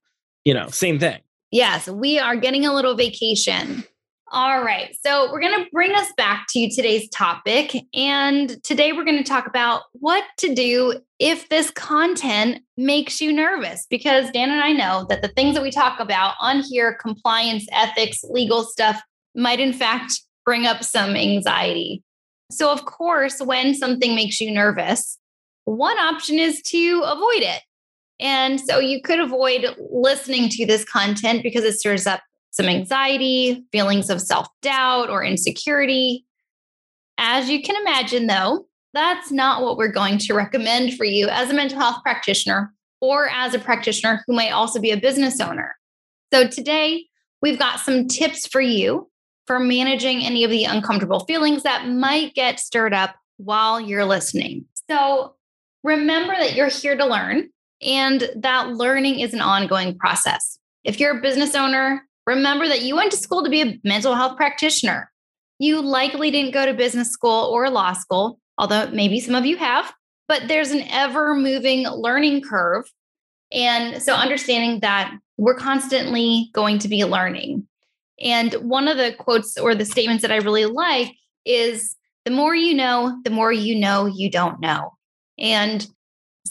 you 0.45 0.53
know, 0.53 0.67
same 0.69 0.99
thing. 0.99 1.19
Yes, 1.51 1.87
we 1.87 2.19
are 2.19 2.35
getting 2.35 2.65
a 2.65 2.73
little 2.73 2.95
vacation. 2.95 3.83
All 4.29 4.61
right. 4.61 4.93
So, 5.05 5.31
we're 5.31 5.39
going 5.39 5.63
to 5.63 5.69
bring 5.71 5.95
us 5.95 6.11
back 6.17 6.47
to 6.49 6.69
today's 6.69 7.07
topic. 7.09 7.75
And 7.93 8.61
today 8.63 8.91
we're 8.91 9.05
going 9.05 9.17
to 9.17 9.23
talk 9.23 9.47
about 9.47 9.83
what 9.93 10.25
to 10.39 10.53
do 10.53 10.99
if 11.17 11.47
this 11.47 11.71
content 11.71 12.61
makes 12.75 13.21
you 13.21 13.31
nervous. 13.31 13.87
Because 13.89 14.29
Dan 14.31 14.49
and 14.51 14.61
I 14.61 14.73
know 14.73 15.05
that 15.07 15.21
the 15.21 15.29
things 15.29 15.55
that 15.55 15.63
we 15.63 15.71
talk 15.71 16.01
about 16.01 16.35
on 16.41 16.59
here 16.59 16.93
compliance, 17.01 17.65
ethics, 17.71 18.21
legal 18.25 18.63
stuff 18.63 19.01
might 19.35 19.59
in 19.59 19.73
fact 19.73 20.21
bring 20.45 20.65
up 20.65 20.83
some 20.83 21.15
anxiety. 21.15 22.03
So, 22.49 22.71
of 22.71 22.85
course, 22.85 23.41
when 23.41 23.75
something 23.75 24.15
makes 24.15 24.39
you 24.39 24.51
nervous, 24.51 25.17
one 25.65 25.97
option 25.97 26.39
is 26.39 26.61
to 26.63 27.03
avoid 27.05 27.41
it. 27.41 27.61
And 28.19 28.59
so 28.59 28.79
you 28.79 29.01
could 29.01 29.19
avoid 29.19 29.75
listening 29.91 30.49
to 30.49 30.65
this 30.65 30.85
content 30.85 31.43
because 31.43 31.63
it 31.63 31.73
stirs 31.73 32.07
up 32.07 32.21
some 32.51 32.67
anxiety, 32.67 33.65
feelings 33.71 34.09
of 34.09 34.21
self 34.21 34.47
doubt 34.61 35.09
or 35.09 35.23
insecurity. 35.23 36.25
As 37.17 37.49
you 37.49 37.61
can 37.61 37.75
imagine, 37.75 38.27
though, 38.27 38.67
that's 38.93 39.31
not 39.31 39.61
what 39.61 39.77
we're 39.77 39.91
going 39.91 40.17
to 40.19 40.33
recommend 40.33 40.93
for 40.95 41.03
you 41.03 41.27
as 41.27 41.49
a 41.49 41.53
mental 41.53 41.79
health 41.79 42.01
practitioner 42.01 42.73
or 43.01 43.29
as 43.29 43.53
a 43.53 43.59
practitioner 43.59 44.23
who 44.25 44.33
might 44.33 44.51
also 44.51 44.79
be 44.79 44.91
a 44.91 44.97
business 44.97 45.39
owner. 45.39 45.75
So, 46.33 46.47
today 46.47 47.05
we've 47.41 47.59
got 47.59 47.79
some 47.81 48.07
tips 48.07 48.47
for 48.47 48.61
you 48.61 49.09
for 49.47 49.59
managing 49.59 50.23
any 50.23 50.43
of 50.43 50.51
the 50.51 50.65
uncomfortable 50.65 51.21
feelings 51.21 51.63
that 51.63 51.87
might 51.87 52.35
get 52.35 52.59
stirred 52.59 52.93
up 52.93 53.15
while 53.37 53.79
you're 53.79 54.05
listening. 54.05 54.65
So 54.89 55.35
remember 55.83 56.33
that 56.33 56.53
you're 56.53 56.67
here 56.67 56.97
to 56.97 57.05
learn 57.05 57.49
and 57.81 58.29
that 58.35 58.69
learning 58.69 59.19
is 59.19 59.33
an 59.33 59.41
ongoing 59.41 59.97
process. 59.97 60.59
If 60.83 60.99
you're 60.99 61.17
a 61.17 61.21
business 61.21 61.55
owner, 61.55 62.03
remember 62.25 62.67
that 62.67 62.81
you 62.81 62.95
went 62.95 63.11
to 63.11 63.17
school 63.17 63.43
to 63.43 63.49
be 63.49 63.61
a 63.61 63.79
mental 63.83 64.15
health 64.15 64.37
practitioner. 64.37 65.11
You 65.59 65.81
likely 65.81 66.29
didn't 66.29 66.53
go 66.53 66.65
to 66.65 66.73
business 66.73 67.11
school 67.11 67.49
or 67.51 67.69
law 67.69 67.93
school, 67.93 68.39
although 68.57 68.89
maybe 68.91 69.19
some 69.19 69.35
of 69.35 69.45
you 69.45 69.57
have, 69.57 69.93
but 70.27 70.47
there's 70.47 70.71
an 70.71 70.83
ever 70.89 71.35
moving 71.35 71.87
learning 71.87 72.41
curve. 72.41 72.85
And 73.51 74.01
so 74.01 74.13
understanding 74.13 74.81
that 74.81 75.13
we're 75.37 75.55
constantly 75.55 76.49
going 76.53 76.79
to 76.79 76.87
be 76.87 77.05
learning. 77.05 77.67
And 78.19 78.53
one 78.55 78.87
of 78.87 78.97
the 78.97 79.13
quotes 79.13 79.57
or 79.57 79.75
the 79.75 79.85
statements 79.85 80.21
that 80.21 80.31
I 80.31 80.37
really 80.37 80.65
like 80.65 81.13
is 81.45 81.95
the 82.25 82.31
more 82.31 82.55
you 82.55 82.73
know, 82.73 83.17
the 83.23 83.29
more 83.29 83.51
you 83.51 83.75
know 83.75 84.05
you 84.05 84.29
don't 84.29 84.59
know. 84.59 84.93
And 85.37 85.87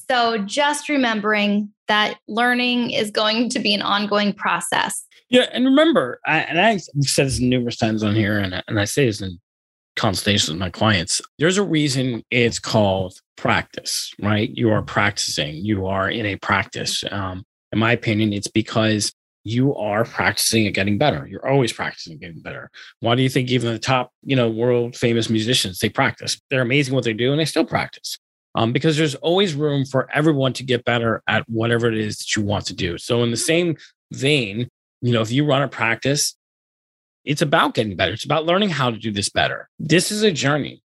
so 0.08 0.38
just 0.38 0.88
remembering 0.88 1.72
that 1.88 2.18
learning 2.28 2.90
is 2.90 3.10
going 3.10 3.48
to 3.50 3.58
be 3.58 3.74
an 3.74 3.82
ongoing 3.82 4.32
process. 4.32 5.04
Yeah. 5.28 5.48
And 5.52 5.64
remember, 5.64 6.20
I, 6.24 6.38
and 6.40 6.60
I've 6.60 6.82
said 7.00 7.26
this 7.26 7.40
numerous 7.40 7.76
times 7.76 8.02
on 8.02 8.14
here, 8.14 8.38
and, 8.38 8.62
and 8.68 8.78
I 8.78 8.84
say 8.84 9.06
this 9.06 9.20
in 9.20 9.38
consultations 9.96 10.50
with 10.50 10.58
my 10.58 10.70
clients, 10.70 11.20
there's 11.38 11.58
a 11.58 11.64
reason 11.64 12.22
it's 12.30 12.58
called 12.58 13.20
practice, 13.36 14.12
right? 14.22 14.50
You 14.50 14.70
are 14.70 14.82
practicing, 14.82 15.56
you 15.56 15.86
are 15.86 16.08
in 16.08 16.26
a 16.26 16.36
practice. 16.36 17.02
Um, 17.10 17.44
in 17.72 17.78
my 17.78 17.92
opinion, 17.92 18.32
it's 18.32 18.48
because 18.48 19.12
you 19.46 19.76
are 19.76 20.04
practicing 20.04 20.66
at 20.66 20.74
getting 20.74 20.98
better. 20.98 21.24
You're 21.30 21.48
always 21.48 21.72
practicing 21.72 22.18
getting 22.18 22.40
better. 22.40 22.68
Why 22.98 23.14
do 23.14 23.22
you 23.22 23.28
think 23.28 23.48
even 23.48 23.72
the 23.72 23.78
top, 23.78 24.10
you 24.24 24.34
know, 24.34 24.50
world 24.50 24.96
famous 24.96 25.30
musicians, 25.30 25.78
they 25.78 25.88
practice? 25.88 26.40
They're 26.50 26.62
amazing 26.62 26.94
what 26.96 27.04
they 27.04 27.12
do 27.12 27.30
and 27.30 27.40
they 27.40 27.44
still 27.44 27.64
practice. 27.64 28.18
Um, 28.56 28.72
because 28.72 28.96
there's 28.96 29.14
always 29.16 29.54
room 29.54 29.84
for 29.84 30.08
everyone 30.12 30.52
to 30.54 30.64
get 30.64 30.84
better 30.84 31.22
at 31.28 31.48
whatever 31.48 31.86
it 31.86 31.96
is 31.96 32.18
that 32.18 32.34
you 32.34 32.42
want 32.42 32.66
to 32.66 32.74
do. 32.74 32.98
So 32.98 33.22
in 33.22 33.30
the 33.30 33.36
same 33.36 33.76
vein, 34.12 34.68
you 35.00 35.12
know, 35.12 35.20
if 35.20 35.30
you 35.30 35.44
run 35.44 35.62
a 35.62 35.68
practice, 35.68 36.34
it's 37.24 37.42
about 37.42 37.74
getting 37.74 37.94
better. 37.94 38.14
It's 38.14 38.24
about 38.24 38.46
learning 38.46 38.70
how 38.70 38.90
to 38.90 38.98
do 38.98 39.12
this 39.12 39.28
better. 39.28 39.68
This 39.78 40.10
is 40.10 40.22
a 40.22 40.32
journey 40.32 40.82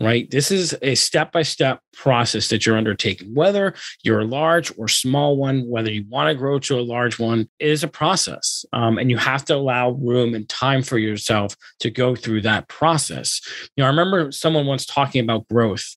right? 0.00 0.30
This 0.30 0.50
is 0.50 0.76
a 0.82 0.94
step 0.94 1.32
by 1.32 1.42
step 1.42 1.80
process 1.92 2.48
that 2.48 2.66
you're 2.66 2.76
undertaking, 2.76 3.34
whether 3.34 3.74
you're 4.02 4.20
a 4.20 4.24
large 4.24 4.72
or 4.76 4.88
small 4.88 5.36
one, 5.36 5.68
whether 5.68 5.90
you 5.90 6.04
want 6.08 6.28
to 6.28 6.34
grow 6.34 6.58
to 6.60 6.78
a 6.78 6.82
large 6.82 7.18
one, 7.18 7.48
it 7.58 7.68
is 7.68 7.84
a 7.84 7.88
process. 7.88 8.64
Um, 8.72 8.98
and 8.98 9.10
you 9.10 9.16
have 9.18 9.44
to 9.46 9.54
allow 9.54 9.90
room 9.90 10.34
and 10.34 10.48
time 10.48 10.82
for 10.82 10.98
yourself 10.98 11.56
to 11.80 11.90
go 11.90 12.16
through 12.16 12.42
that 12.42 12.68
process. 12.68 13.40
You 13.76 13.82
know, 13.82 13.86
I 13.86 13.90
remember 13.90 14.32
someone 14.32 14.66
once 14.66 14.86
talking 14.86 15.22
about 15.22 15.48
growth 15.48 15.96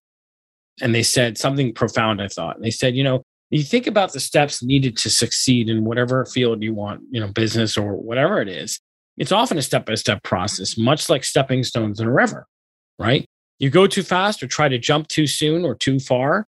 and 0.82 0.94
they 0.94 1.04
said 1.04 1.38
something 1.38 1.74
profound, 1.74 2.22
I 2.22 2.28
thought. 2.28 2.62
They 2.62 2.72
said, 2.72 2.96
you 2.96 3.04
know, 3.04 3.24
you 3.50 3.64
think 3.64 3.88
about 3.88 4.14
the 4.14 4.20
steps 4.20 4.64
needed 4.64 4.98
to 4.98 5.10
succeed 5.10 5.70
in 5.70 5.86
whatever 5.86 6.26
field 6.26 6.62
you 6.62 6.74
want, 6.74 7.02
you 7.10 7.20
know, 7.20 7.28
business 7.28 7.78
or 7.78 7.96
whatever 7.96 8.42
it 8.42 8.50
is. 8.50 8.80
It's 9.18 9.32
often 9.32 9.58
a 9.58 9.62
step 9.62 9.86
by 9.86 9.96
step 9.96 10.24
process, 10.24 10.78
much 10.78 11.10
like 11.10 11.24
stepping 11.24 11.64
stones 11.64 12.00
in 12.00 12.08
a 12.08 12.12
river, 12.12 12.48
right? 13.00 13.26
You 13.60 13.70
go 13.70 13.88
too 13.88 14.04
fast 14.04 14.44
or 14.44 14.48
try 14.48 14.68
to 14.68 14.78
jump 14.78 15.08
too 15.08 15.28
soon 15.28 15.64
or 15.64 15.76
too 15.76 16.00
far, 16.00 16.48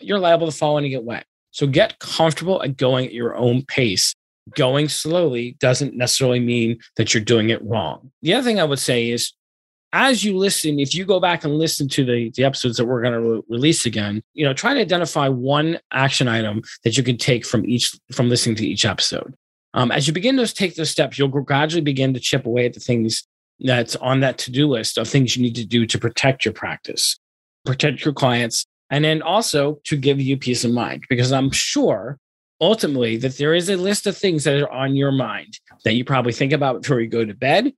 you're 0.00 0.18
liable 0.18 0.50
to 0.50 0.56
fall 0.56 0.78
and 0.78 0.88
get 0.88 1.04
wet. 1.04 1.24
So 1.50 1.66
get 1.66 1.98
comfortable 1.98 2.62
at 2.62 2.76
going 2.76 3.06
at 3.06 3.12
your 3.12 3.36
own 3.36 3.64
pace. 3.64 4.14
Going 4.56 4.88
slowly 4.88 5.56
doesn't 5.60 5.94
necessarily 5.94 6.40
mean 6.40 6.78
that 6.96 7.12
you're 7.14 7.22
doing 7.22 7.50
it 7.50 7.62
wrong. 7.64 8.10
The 8.22 8.34
other 8.34 8.44
thing 8.44 8.58
I 8.58 8.64
would 8.64 8.78
say 8.78 9.10
is 9.10 9.32
as 9.92 10.24
you 10.24 10.36
listen, 10.36 10.78
if 10.78 10.94
you 10.94 11.04
go 11.04 11.18
back 11.18 11.44
and 11.44 11.58
listen 11.58 11.88
to 11.88 12.04
the, 12.04 12.30
the 12.30 12.44
episodes 12.44 12.76
that 12.76 12.84
we're 12.84 13.02
going 13.02 13.14
to 13.14 13.20
re- 13.20 13.42
release 13.48 13.86
again, 13.86 14.22
you 14.34 14.44
know, 14.44 14.52
try 14.52 14.72
to 14.72 14.80
identify 14.80 15.28
one 15.28 15.78
action 15.92 16.28
item 16.28 16.62
that 16.84 16.96
you 16.96 17.02
can 17.02 17.16
take 17.16 17.44
from 17.44 17.64
each 17.66 17.98
from 18.12 18.28
listening 18.28 18.56
to 18.56 18.66
each 18.66 18.84
episode. 18.84 19.34
Um, 19.74 19.90
as 19.92 20.06
you 20.06 20.12
begin 20.12 20.36
to 20.36 20.46
take 20.46 20.74
those 20.74 20.90
steps, 20.90 21.18
you'll 21.18 21.28
gradually 21.28 21.80
begin 21.80 22.14
to 22.14 22.20
chip 22.20 22.46
away 22.46 22.66
at 22.66 22.74
the 22.74 22.80
things 22.80 23.26
that's 23.60 23.96
on 23.96 24.20
that 24.20 24.38
to 24.38 24.50
do 24.50 24.68
list 24.68 24.98
of 24.98 25.08
things 25.08 25.36
you 25.36 25.42
need 25.42 25.56
to 25.56 25.66
do 25.66 25.86
to 25.86 25.98
protect 25.98 26.44
your 26.44 26.54
practice, 26.54 27.18
protect 27.64 28.04
your 28.04 28.14
clients, 28.14 28.66
and 28.90 29.04
then 29.04 29.22
also 29.22 29.78
to 29.84 29.96
give 29.96 30.20
you 30.20 30.36
peace 30.36 30.64
of 30.64 30.72
mind. 30.72 31.04
Because 31.08 31.32
I'm 31.32 31.50
sure 31.50 32.18
ultimately 32.60 33.16
that 33.18 33.36
there 33.38 33.54
is 33.54 33.68
a 33.70 33.76
list 33.76 34.06
of 34.06 34.16
things 34.16 34.44
that 34.44 34.60
are 34.60 34.70
on 34.70 34.96
your 34.96 35.12
mind 35.12 35.58
that 35.84 35.94
you 35.94 36.04
probably 36.04 36.32
think 36.32 36.52
about 36.52 36.82
before 36.82 37.00
you 37.00 37.08
go 37.08 37.24
to 37.24 37.34
bed, 37.34 37.72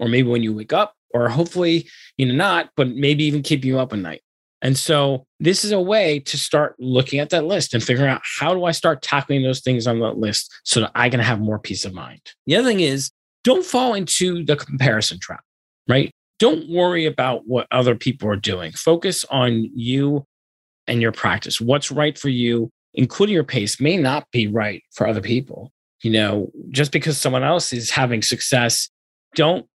or 0.00 0.08
maybe 0.08 0.28
when 0.28 0.42
you 0.42 0.54
wake 0.54 0.72
up, 0.72 0.94
or 1.12 1.28
hopefully, 1.28 1.88
you 2.16 2.26
know, 2.26 2.34
not, 2.34 2.70
but 2.76 2.88
maybe 2.88 3.24
even 3.24 3.42
keep 3.42 3.64
you 3.64 3.78
up 3.78 3.92
at 3.92 3.98
night. 3.98 4.22
And 4.62 4.78
so 4.78 5.26
this 5.40 5.64
is 5.64 5.72
a 5.72 5.80
way 5.80 6.20
to 6.20 6.38
start 6.38 6.76
looking 6.78 7.18
at 7.18 7.30
that 7.30 7.44
list 7.44 7.74
and 7.74 7.82
figuring 7.82 8.10
out 8.10 8.22
how 8.38 8.54
do 8.54 8.64
I 8.64 8.70
start 8.70 9.02
tackling 9.02 9.42
those 9.42 9.60
things 9.60 9.88
on 9.88 9.98
that 10.00 10.18
list 10.18 10.54
so 10.62 10.80
that 10.80 10.92
I 10.94 11.10
can 11.10 11.18
have 11.18 11.40
more 11.40 11.58
peace 11.58 11.84
of 11.84 11.92
mind. 11.92 12.20
The 12.46 12.56
other 12.56 12.68
thing 12.68 12.80
is 12.80 13.10
don't 13.44 13.64
fall 13.64 13.94
into 13.94 14.44
the 14.44 14.56
comparison 14.56 15.18
trap, 15.20 15.42
right? 15.88 16.12
Don't 16.38 16.68
worry 16.68 17.06
about 17.06 17.46
what 17.46 17.66
other 17.70 17.94
people 17.94 18.28
are 18.28 18.36
doing. 18.36 18.72
Focus 18.72 19.24
on 19.30 19.70
you 19.74 20.24
and 20.86 21.00
your 21.00 21.12
practice. 21.12 21.60
What's 21.60 21.90
right 21.90 22.18
for 22.18 22.28
you, 22.28 22.70
including 22.94 23.34
your 23.34 23.44
pace, 23.44 23.80
may 23.80 23.96
not 23.96 24.26
be 24.32 24.46
right 24.46 24.82
for 24.92 25.06
other 25.06 25.20
people. 25.20 25.70
You 26.02 26.10
know, 26.10 26.50
just 26.70 26.90
because 26.90 27.16
someone 27.16 27.44
else 27.44 27.72
is 27.72 27.90
having 27.90 28.22
success, 28.22 28.88
don't 29.36 29.66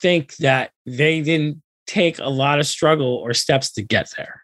think 0.00 0.36
that 0.36 0.70
they 0.86 1.20
didn't 1.22 1.60
take 1.88 2.18
a 2.20 2.28
lot 2.28 2.60
of 2.60 2.66
struggle 2.66 3.16
or 3.16 3.34
steps 3.34 3.72
to 3.72 3.82
get 3.82 4.12
there. 4.16 4.42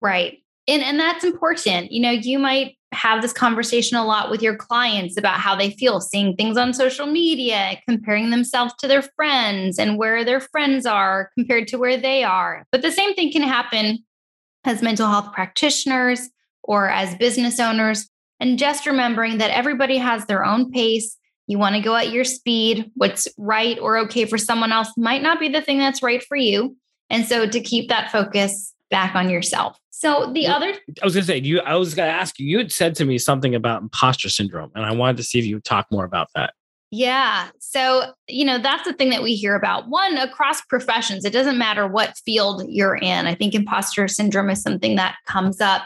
Right. 0.00 0.38
And 0.68 0.82
and 0.82 1.00
that's 1.00 1.24
important. 1.24 1.90
You 1.90 2.00
know, 2.00 2.10
you 2.10 2.38
might 2.38 2.77
have 2.92 3.20
this 3.20 3.32
conversation 3.32 3.96
a 3.96 4.04
lot 4.04 4.30
with 4.30 4.42
your 4.42 4.56
clients 4.56 5.16
about 5.16 5.40
how 5.40 5.54
they 5.54 5.70
feel 5.70 6.00
seeing 6.00 6.34
things 6.34 6.56
on 6.56 6.72
social 6.72 7.06
media, 7.06 7.78
comparing 7.86 8.30
themselves 8.30 8.72
to 8.78 8.88
their 8.88 9.02
friends 9.02 9.78
and 9.78 9.98
where 9.98 10.24
their 10.24 10.40
friends 10.40 10.86
are 10.86 11.30
compared 11.36 11.68
to 11.68 11.76
where 11.76 11.98
they 11.98 12.24
are. 12.24 12.64
But 12.72 12.82
the 12.82 12.92
same 12.92 13.14
thing 13.14 13.30
can 13.30 13.42
happen 13.42 13.98
as 14.64 14.82
mental 14.82 15.08
health 15.08 15.32
practitioners 15.32 16.28
or 16.62 16.88
as 16.88 17.14
business 17.16 17.60
owners. 17.60 18.08
And 18.40 18.58
just 18.58 18.86
remembering 18.86 19.38
that 19.38 19.50
everybody 19.50 19.98
has 19.98 20.26
their 20.26 20.44
own 20.44 20.70
pace. 20.70 21.16
You 21.46 21.58
want 21.58 21.74
to 21.74 21.82
go 21.82 21.96
at 21.96 22.12
your 22.12 22.24
speed. 22.24 22.90
What's 22.94 23.26
right 23.36 23.78
or 23.80 23.98
okay 23.98 24.26
for 24.26 24.38
someone 24.38 24.70
else 24.70 24.90
might 24.96 25.22
not 25.22 25.40
be 25.40 25.48
the 25.48 25.60
thing 25.60 25.78
that's 25.78 26.02
right 26.02 26.22
for 26.22 26.36
you. 26.36 26.76
And 27.10 27.26
so 27.26 27.48
to 27.48 27.60
keep 27.60 27.88
that 27.88 28.12
focus 28.12 28.72
back 28.90 29.14
on 29.14 29.30
yourself. 29.30 29.78
So 29.90 30.30
the 30.32 30.46
other 30.46 30.74
I 31.02 31.04
was 31.04 31.14
gonna 31.14 31.26
say, 31.26 31.38
you 31.38 31.60
I 31.60 31.74
was 31.74 31.94
gonna 31.94 32.10
ask 32.10 32.38
you, 32.38 32.46
you 32.46 32.58
had 32.58 32.72
said 32.72 32.94
to 32.96 33.04
me 33.04 33.18
something 33.18 33.54
about 33.54 33.82
imposter 33.82 34.28
syndrome, 34.28 34.70
and 34.74 34.84
I 34.84 34.92
wanted 34.94 35.16
to 35.18 35.22
see 35.22 35.38
if 35.38 35.44
you 35.44 35.56
would 35.56 35.64
talk 35.64 35.86
more 35.90 36.04
about 36.04 36.28
that. 36.34 36.54
Yeah. 36.90 37.48
So, 37.58 38.12
you 38.28 38.46
know, 38.46 38.58
that's 38.58 38.84
the 38.84 38.94
thing 38.94 39.10
that 39.10 39.22
we 39.22 39.34
hear 39.34 39.54
about. 39.54 39.88
One, 39.88 40.16
across 40.16 40.62
professions, 40.62 41.24
it 41.24 41.34
doesn't 41.34 41.58
matter 41.58 41.86
what 41.86 42.16
field 42.24 42.64
you're 42.66 42.96
in. 42.96 43.26
I 43.26 43.34
think 43.34 43.54
imposter 43.54 44.08
syndrome 44.08 44.48
is 44.48 44.62
something 44.62 44.96
that 44.96 45.16
comes 45.26 45.60
up. 45.60 45.82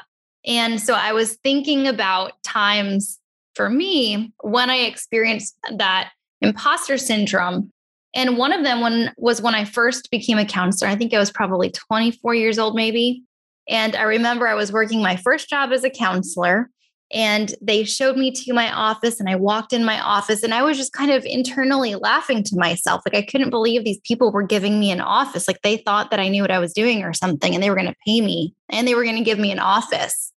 And 0.46 0.80
so 0.80 0.94
I 0.94 1.12
was 1.12 1.34
thinking 1.42 1.88
about 1.88 2.40
times 2.44 3.18
for 3.54 3.68
me 3.68 4.32
when 4.42 4.70
I 4.70 4.76
experienced 4.76 5.56
that 5.76 6.12
imposter 6.40 6.98
syndrome. 6.98 7.72
And 8.14 8.36
one 8.36 8.52
of 8.52 8.62
them 8.62 8.80
when, 8.80 9.12
was 9.16 9.40
when 9.40 9.54
I 9.54 9.64
first 9.64 10.10
became 10.10 10.38
a 10.38 10.44
counselor. 10.44 10.90
I 10.90 10.96
think 10.96 11.14
I 11.14 11.18
was 11.18 11.30
probably 11.30 11.70
24 11.70 12.34
years 12.34 12.58
old, 12.58 12.74
maybe. 12.74 13.22
And 13.68 13.96
I 13.96 14.02
remember 14.02 14.46
I 14.46 14.54
was 14.54 14.72
working 14.72 15.02
my 15.02 15.16
first 15.16 15.48
job 15.48 15.72
as 15.72 15.84
a 15.84 15.90
counselor 15.90 16.68
and 17.12 17.54
they 17.60 17.84
showed 17.84 18.16
me 18.16 18.30
to 18.30 18.52
my 18.52 18.72
office 18.72 19.20
and 19.20 19.28
I 19.28 19.36
walked 19.36 19.72
in 19.72 19.84
my 19.84 20.00
office 20.00 20.42
and 20.42 20.54
I 20.54 20.62
was 20.62 20.78
just 20.78 20.92
kind 20.92 21.10
of 21.10 21.24
internally 21.24 21.94
laughing 21.94 22.42
to 22.44 22.56
myself. 22.56 23.02
Like 23.04 23.14
I 23.14 23.26
couldn't 23.26 23.50
believe 23.50 23.84
these 23.84 24.00
people 24.04 24.32
were 24.32 24.42
giving 24.42 24.80
me 24.80 24.90
an 24.90 25.00
office. 25.00 25.46
Like 25.46 25.60
they 25.62 25.76
thought 25.76 26.10
that 26.10 26.20
I 26.20 26.28
knew 26.28 26.42
what 26.42 26.50
I 26.50 26.58
was 26.58 26.72
doing 26.72 27.02
or 27.02 27.12
something 27.12 27.54
and 27.54 27.62
they 27.62 27.68
were 27.68 27.76
going 27.76 27.88
to 27.88 27.96
pay 28.06 28.20
me 28.20 28.54
and 28.70 28.88
they 28.88 28.94
were 28.94 29.04
going 29.04 29.16
to 29.16 29.24
give 29.24 29.38
me 29.38 29.52
an 29.52 29.58
office. 29.58 30.32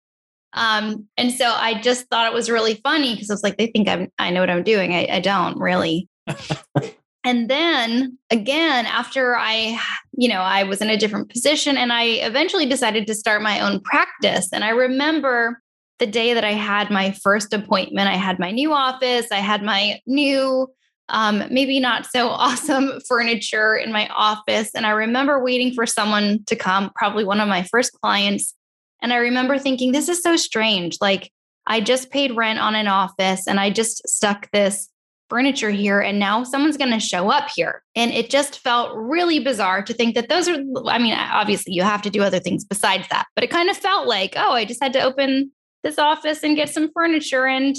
Um, 0.54 1.08
and 1.18 1.32
so 1.32 1.48
I 1.48 1.80
just 1.80 2.08
thought 2.10 2.28
it 2.28 2.34
was 2.34 2.50
really 2.50 2.76
funny 2.84 3.14
because 3.14 3.30
I 3.30 3.34
was 3.34 3.44
like, 3.44 3.58
they 3.58 3.68
think 3.68 3.88
I'm, 3.88 4.10
I 4.20 4.32
know 4.32 4.40
what 4.40 4.50
I'm 4.50 4.64
doing. 4.64 4.94
I, 4.94 5.08
I 5.12 5.20
don't 5.20 5.60
really. 5.60 6.10
and 7.24 7.50
then 7.50 8.18
again, 8.30 8.86
after 8.86 9.36
I, 9.36 9.80
you 10.12 10.28
know, 10.28 10.42
I 10.42 10.64
was 10.64 10.82
in 10.82 10.90
a 10.90 10.98
different 10.98 11.30
position 11.30 11.78
and 11.78 11.94
I 11.94 12.04
eventually 12.04 12.66
decided 12.66 13.08
to 13.08 13.16
start 13.16 13.42
my 13.42 13.62
own 13.62 13.80
practice. 13.82 14.50
And 14.52 14.64
I 14.64 14.70
remember 14.70 15.62
the 16.00 16.08
day 16.08 16.34
that 16.34 16.44
I 16.44 16.52
had 16.52 16.90
my 16.90 17.12
first 17.24 17.54
appointment, 17.54 18.10
I 18.10 18.16
had 18.16 18.40
my 18.40 18.52
new 18.52 18.74
office, 18.74 19.32
I 19.32 19.38
had 19.38 19.64
my 19.64 20.02
new, 20.06 20.68
um, 21.08 21.44
maybe 21.50 21.80
not 21.80 22.06
so 22.06 22.28
awesome 22.30 23.00
furniture 23.08 23.76
in 23.76 23.94
my 23.94 24.08
office. 24.10 24.72
And 24.76 24.86
I 24.86 24.92
remember 24.92 25.42
waiting 25.42 25.74
for 25.74 25.86
someone 25.86 26.44
to 26.48 26.58
come, 26.58 26.92
probably 26.96 27.24
one 27.24 27.40
of 27.40 27.48
my 27.48 27.64
first 27.64 27.94
clients. 28.02 28.54
And 29.02 29.14
I 29.14 29.18
remember 29.18 29.58
thinking, 29.58 29.92
this 29.92 30.10
is 30.10 30.22
so 30.22 30.36
strange. 30.36 30.98
Like, 31.00 31.32
I 31.66 31.80
just 31.80 32.12
paid 32.12 32.36
rent 32.36 32.60
on 32.60 32.76
an 32.76 32.88
office 32.88 33.48
and 33.48 33.58
I 33.58 33.70
just 33.70 34.06
stuck 34.08 34.52
this 34.52 34.90
furniture 35.34 35.72
here 35.72 36.00
and 36.00 36.20
now 36.20 36.44
someone's 36.44 36.78
going 36.78 36.92
to 36.92 37.00
show 37.00 37.32
up 37.32 37.50
here 37.56 37.82
and 37.96 38.12
it 38.12 38.30
just 38.30 38.60
felt 38.60 38.96
really 38.96 39.40
bizarre 39.40 39.82
to 39.82 39.94
think 39.94 40.14
that 40.14 40.30
those 40.30 40.48
are 40.48 40.58
i 40.88 41.00
mean 41.00 41.14
obviously 41.14 41.74
you 41.74 41.82
have 41.82 42.04
to 42.04 42.10
do 42.12 42.22
other 42.22 42.40
things 42.40 42.64
besides 42.64 43.08
that 43.10 43.26
but 43.36 43.44
it 43.44 43.50
kind 43.50 43.70
of 43.70 43.76
felt 43.76 44.08
like 44.08 44.34
oh 44.38 44.52
i 44.52 44.64
just 44.64 44.84
had 44.84 44.94
to 44.94 45.02
open 45.02 45.50
this 45.84 45.98
office 45.98 46.44
and 46.44 46.56
get 46.56 46.70
some 46.70 46.92
furniture 46.94 47.48
and 47.48 47.76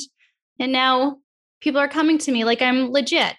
and 0.59 0.73
now 0.73 1.17
people 1.65 1.81
are 1.81 1.89
coming 1.89 2.19
to 2.19 2.31
me 2.31 2.45
like 2.45 2.63
I'm 2.63 2.91
legit. 2.91 3.35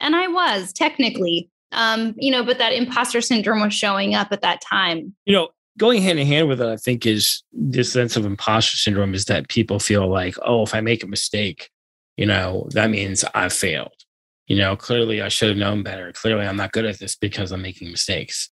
And 0.00 0.14
I 0.14 0.28
was 0.28 0.72
technically 0.72 1.48
um 1.72 2.14
you 2.18 2.30
know 2.30 2.44
but 2.44 2.58
that 2.58 2.72
imposter 2.72 3.20
syndrome 3.20 3.60
was 3.60 3.72
showing 3.72 4.14
up 4.14 4.28
at 4.32 4.42
that 4.42 4.60
time. 4.60 5.14
You 5.24 5.32
know, 5.32 5.48
going 5.78 6.02
hand 6.02 6.18
in 6.18 6.26
hand 6.26 6.48
with 6.48 6.60
it 6.60 6.66
I 6.66 6.76
think 6.76 7.06
is 7.06 7.42
this 7.52 7.92
sense 7.92 8.16
of 8.16 8.26
imposter 8.26 8.76
syndrome 8.76 9.14
is 9.14 9.26
that 9.26 9.48
people 9.48 9.78
feel 9.78 10.08
like, 10.08 10.34
"Oh, 10.44 10.62
if 10.62 10.74
I 10.74 10.80
make 10.80 11.04
a 11.04 11.06
mistake, 11.06 11.70
you 12.20 12.26
know, 12.26 12.68
that 12.72 12.90
means 12.90 13.24
I've 13.34 13.52
failed." 13.52 13.94
You 14.46 14.56
know, 14.56 14.76
clearly 14.76 15.22
I 15.22 15.28
should 15.28 15.48
have 15.48 15.58
known 15.58 15.82
better. 15.82 16.12
Clearly 16.12 16.46
I'm 16.46 16.56
not 16.56 16.72
good 16.72 16.84
at 16.84 16.98
this 16.98 17.16
because 17.16 17.52
I'm 17.52 17.62
making 17.62 17.90
mistakes. 17.90 18.50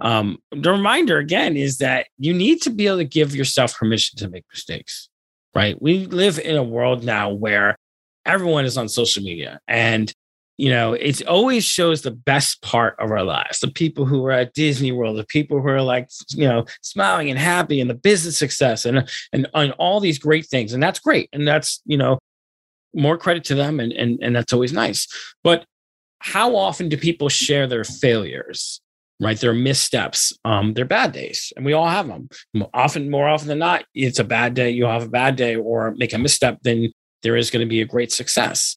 Um, 0.00 0.38
the 0.52 0.70
reminder 0.70 1.18
again 1.18 1.56
is 1.56 1.78
that 1.78 2.06
you 2.18 2.32
need 2.32 2.62
to 2.62 2.70
be 2.70 2.86
able 2.86 2.98
to 2.98 3.04
give 3.04 3.34
yourself 3.34 3.76
permission 3.76 4.18
to 4.18 4.28
make 4.28 4.44
mistakes, 4.52 5.08
right? 5.54 5.80
We 5.80 6.06
live 6.06 6.38
in 6.38 6.56
a 6.56 6.62
world 6.62 7.04
now 7.04 7.30
where 7.30 7.76
everyone 8.24 8.64
is 8.64 8.78
on 8.78 8.88
social 8.88 9.22
media 9.22 9.60
and 9.68 10.12
you 10.56 10.68
know, 10.68 10.92
it 10.92 11.26
always 11.26 11.64
shows 11.64 12.02
the 12.02 12.10
best 12.10 12.60
part 12.60 12.94
of 12.98 13.10
our 13.10 13.24
lives. 13.24 13.60
The 13.60 13.70
people 13.70 14.04
who 14.04 14.26
are 14.26 14.30
at 14.32 14.52
Disney 14.52 14.92
World, 14.92 15.16
the 15.16 15.24
people 15.24 15.58
who 15.58 15.68
are 15.68 15.80
like, 15.80 16.10
you 16.34 16.46
know, 16.46 16.66
smiling 16.82 17.30
and 17.30 17.38
happy 17.38 17.80
and 17.80 17.88
the 17.88 17.94
business 17.94 18.36
success 18.36 18.84
and, 18.84 19.08
and, 19.32 19.48
and 19.54 19.72
all 19.78 20.00
these 20.00 20.18
great 20.18 20.44
things. 20.44 20.74
And 20.74 20.82
that's 20.82 20.98
great. 20.98 21.30
And 21.32 21.48
that's, 21.48 21.80
you 21.86 21.96
know, 21.96 22.18
more 22.94 23.16
credit 23.18 23.44
to 23.44 23.54
them. 23.54 23.80
And, 23.80 23.92
and, 23.92 24.18
and 24.22 24.34
that's 24.34 24.52
always 24.52 24.72
nice. 24.72 25.06
But 25.42 25.64
how 26.20 26.56
often 26.56 26.88
do 26.88 26.96
people 26.96 27.28
share 27.28 27.66
their 27.66 27.84
failures? 27.84 28.80
right? 29.20 29.38
They're 29.38 29.52
missteps. 29.52 30.32
Um, 30.44 30.72
they're 30.72 30.84
bad 30.84 31.12
days, 31.12 31.52
and 31.54 31.64
we 31.64 31.74
all 31.74 31.86
have 31.86 32.08
them. 32.08 32.28
Often, 32.72 33.10
more 33.10 33.28
often 33.28 33.48
than 33.48 33.58
not, 33.58 33.84
it's 33.94 34.18
a 34.18 34.24
bad 34.24 34.54
day. 34.54 34.70
You'll 34.70 34.90
have 34.90 35.04
a 35.04 35.10
bad 35.10 35.36
day 35.36 35.56
or 35.56 35.94
make 35.96 36.12
a 36.12 36.18
misstep, 36.18 36.58
then 36.62 36.90
there 37.22 37.36
is 37.36 37.50
going 37.50 37.64
to 37.64 37.68
be 37.68 37.82
a 37.82 37.86
great 37.86 38.10
success. 38.10 38.76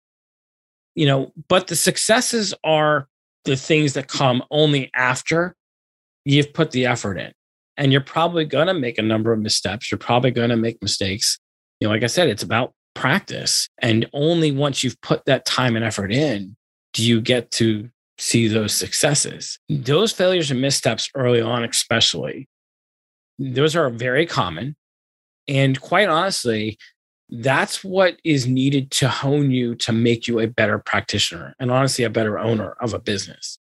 You 0.96 1.08
know, 1.08 1.32
but 1.48 1.68
the 1.68 1.76
successes 1.76 2.54
are 2.64 3.08
the 3.46 3.56
things 3.56 3.94
that 3.94 4.08
come 4.08 4.44
only 4.52 4.92
after 4.94 5.56
you've 6.26 6.54
put 6.54 6.72
the 6.72 6.86
effort 6.86 7.18
in. 7.18 7.32
And 7.78 7.92
you're 7.92 8.02
probably 8.02 8.46
going 8.46 8.68
to 8.68 8.74
make 8.74 9.00
a 9.00 9.02
number 9.02 9.34
of 9.34 9.40
missteps. 9.40 9.90
You're 9.90 9.98
probably 9.98 10.30
going 10.30 10.50
to 10.50 10.56
make 10.56 10.82
mistakes. 10.82 11.40
You 11.80 11.88
know, 11.88 11.94
like 11.94 12.04
I 12.04 12.08
said, 12.08 12.30
it's 12.30 12.44
about 12.44 12.74
practice. 12.94 13.70
And 13.80 14.08
only 14.14 14.52
once 14.52 14.84
you've 14.84 15.00
put 15.02 15.26
that 15.26 15.46
time 15.46 15.76
and 15.76 15.86
effort 15.86 16.12
in 16.12 16.56
do 16.94 17.04
you 17.04 17.22
get 17.22 17.52
to 17.52 17.90
see 18.18 18.48
those 18.48 18.74
successes. 18.74 19.60
Those 19.70 20.12
failures 20.12 20.52
and 20.52 20.62
missteps 20.62 21.10
early 21.16 21.42
on, 21.42 21.64
especially, 21.64 22.48
those 23.40 23.76
are 23.76 23.90
very 23.90 24.26
common. 24.26 24.76
And 25.48 25.80
quite 25.82 26.08
honestly, 26.08 26.78
that's 27.30 27.84
what 27.84 28.18
is 28.24 28.46
needed 28.46 28.92
to 28.92 29.10
hone 29.10 29.52
you 29.52 29.76
to 29.76 29.92
make 29.92 30.28
you 30.28 30.40
a 30.40 30.48
better 30.48 30.78
practitioner 30.78 31.56
and 31.60 31.72
honestly, 31.72 32.06
a 32.06 32.10
better 32.10 32.38
owner 32.38 32.76
of 32.80 32.94
a 32.94 33.00
business. 33.00 33.58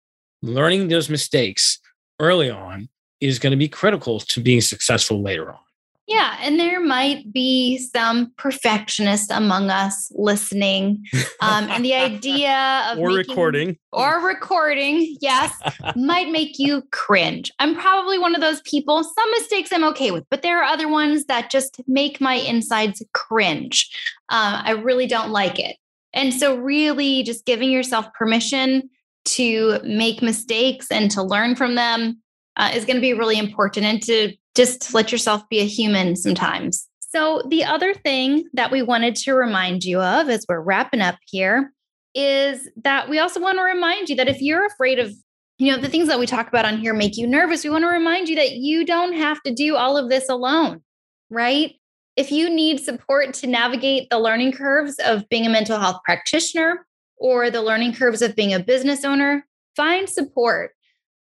Learning 0.43 0.89
those 0.89 1.11
mistakes 1.11 1.81
early 2.21 2.51
on 2.51 2.89
is 3.21 3.39
going 3.39 3.51
to 3.51 3.57
be 3.57 3.69
critical 3.69 4.21
to 4.21 4.41
being 4.41 4.61
successful 4.61 5.23
later 5.23 5.51
on. 5.51 5.59
Yeah, 6.07 6.37
and 6.41 6.61
there 6.61 6.81
might 6.81 7.33
be 7.33 7.79
some 7.79 8.33
perfectionist 8.37 9.29
among 9.33 9.71
us 9.71 10.13
listening, 10.15 11.05
um, 11.41 11.69
and 11.69 11.85
the 11.85 11.95
idea 11.95 12.87
of 12.93 12.99
or 12.99 13.09
making, 13.09 13.31
recording 13.31 13.79
or 13.91 14.25
recording, 14.25 15.17
yes, 15.21 15.53
might 15.97 16.31
make 16.31 16.61
you 16.61 16.83
cringe. 16.93 17.51
I'm 17.59 17.75
probably 17.75 18.21
one 18.21 18.37
of 18.37 18.41
those 18.41 18.61
people. 18.61 19.03
Some 19.03 19.31
mistakes 19.33 19.73
I'm 19.73 19.83
okay 19.85 20.13
with, 20.13 20.25
but 20.31 20.43
there 20.43 20.61
are 20.61 20.65
other 20.65 20.89
ones 20.89 21.25
that 21.25 21.51
just 21.51 21.81
make 21.89 22.21
my 22.21 22.35
insides 22.35 23.03
cringe. 23.13 23.91
Uh, 24.29 24.63
I 24.65 24.71
really 24.73 25.09
don't 25.09 25.31
like 25.31 25.59
it, 25.59 25.77
and 26.13 26.33
so 26.33 26.57
really, 26.57 27.25
just 27.25 27.47
giving 27.47 27.71
yourself 27.71 28.07
permission 28.17 28.91
to 29.25 29.81
make 29.83 30.23
mistakes 30.23 30.87
and 30.93 31.11
to 31.11 31.21
learn 31.21 31.57
from 31.57 31.75
them 31.75 32.23
uh, 32.57 32.71
is 32.75 32.85
going 32.85 32.97
to 32.97 33.01
be 33.01 33.15
really 33.15 33.39
important, 33.39 33.87
and 33.87 34.03
to 34.03 34.35
just 34.55 34.95
let 34.95 35.13
yourself 35.13 35.49
be 35.49 35.61
a 35.61 35.67
human 35.67 36.17
sometimes. 36.17 36.89
So 37.01 37.43
So, 37.43 37.43
the 37.49 37.65
other 37.65 37.95
thing 37.95 38.45
that 38.55 38.71
we 38.71 38.83
wanted 38.83 39.17
to 39.17 39.35
remind 39.35 39.85
you 39.85 40.01
of 40.01 40.29
as 40.29 40.45
we're 40.49 40.61
wrapping 40.61 41.01
up 41.01 41.17
here 41.27 41.73
is 42.15 42.69
that 42.83 43.09
we 43.09 43.19
also 43.19 43.41
want 43.41 43.59
to 43.59 43.63
remind 43.63 44.09
you 44.09 44.17
that 44.17 44.29
if 44.29 44.41
you're 44.41 44.67
afraid 44.67 44.99
of, 44.99 45.15
you 45.59 45.71
know, 45.71 45.81
the 45.81 45.89
things 45.89 46.09
that 46.09 46.19
we 46.19 46.27
talk 46.27 46.49
about 46.49 46.65
on 46.65 46.79
here 46.79 46.95
make 46.95 47.17
you 47.17 47.27
nervous, 47.27 47.63
we 47.65 47.71
want 47.71 47.85
to 47.85 47.89
remind 47.89 48.29
you 48.29 48.37
that 48.37 48.53
you 48.53 48.85
don't 48.85 49.15
have 49.15 49.43
to 49.43 49.53
do 49.53 49.77
all 49.77 49.97
of 49.97 50.11
this 50.11 50.29
alone, 50.29 50.83
right? 51.31 51.75
If 52.17 52.31
you 52.33 52.49
need 52.49 52.81
support 52.81 53.35
to 53.35 53.47
navigate 53.47 54.09
the 54.11 54.19
learning 54.19 54.53
curves 54.53 54.97
of 55.05 55.29
being 55.29 55.47
a 55.47 55.51
mental 55.51 55.79
health 55.79 56.01
practitioner 56.05 56.87
or 57.19 57.51
the 57.51 57.63
learning 57.63 57.95
curves 57.95 58.23
of 58.23 58.35
being 58.35 58.55
a 58.55 58.61
business 58.61 59.05
owner, 59.05 59.47
find 59.75 60.09
support. 60.09 60.73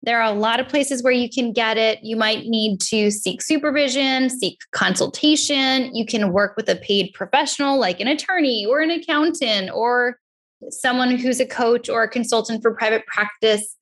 There 0.03 0.21
are 0.21 0.31
a 0.31 0.37
lot 0.37 0.59
of 0.59 0.69
places 0.69 1.01
where 1.01 1.13
you 1.13 1.29
can 1.29 1.51
get 1.51 1.77
it. 1.77 1.99
You 2.03 2.15
might 2.15 2.45
need 2.45 2.79
to 2.89 3.09
seek 3.09 3.41
supervision, 3.41 4.29
seek 4.29 4.59
consultation. 4.71 5.95
You 5.95 6.05
can 6.05 6.31
work 6.31 6.55
with 6.55 6.69
a 6.69 6.75
paid 6.75 7.13
professional 7.13 7.79
like 7.79 7.99
an 7.99 8.07
attorney 8.07 8.65
or 8.65 8.81
an 8.81 8.91
accountant 8.91 9.71
or 9.73 10.19
someone 10.69 11.17
who's 11.17 11.39
a 11.39 11.45
coach 11.45 11.89
or 11.89 12.03
a 12.03 12.09
consultant 12.09 12.61
for 12.61 12.75
private 12.75 13.05
practice. 13.07 13.75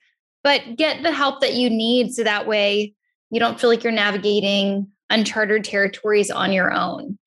But 0.43 0.77
get 0.77 1.03
the 1.03 1.11
help 1.11 1.41
that 1.41 1.55
you 1.55 1.69
need 1.69 2.13
so 2.13 2.23
that 2.23 2.47
way 2.47 2.93
you 3.29 3.39
don't 3.39 3.59
feel 3.59 3.69
like 3.69 3.83
you're 3.83 3.91
navigating 3.91 4.87
uncharted 5.09 5.63
territories 5.63 6.31
on 6.31 6.53
your 6.53 6.71
own. 6.71 7.17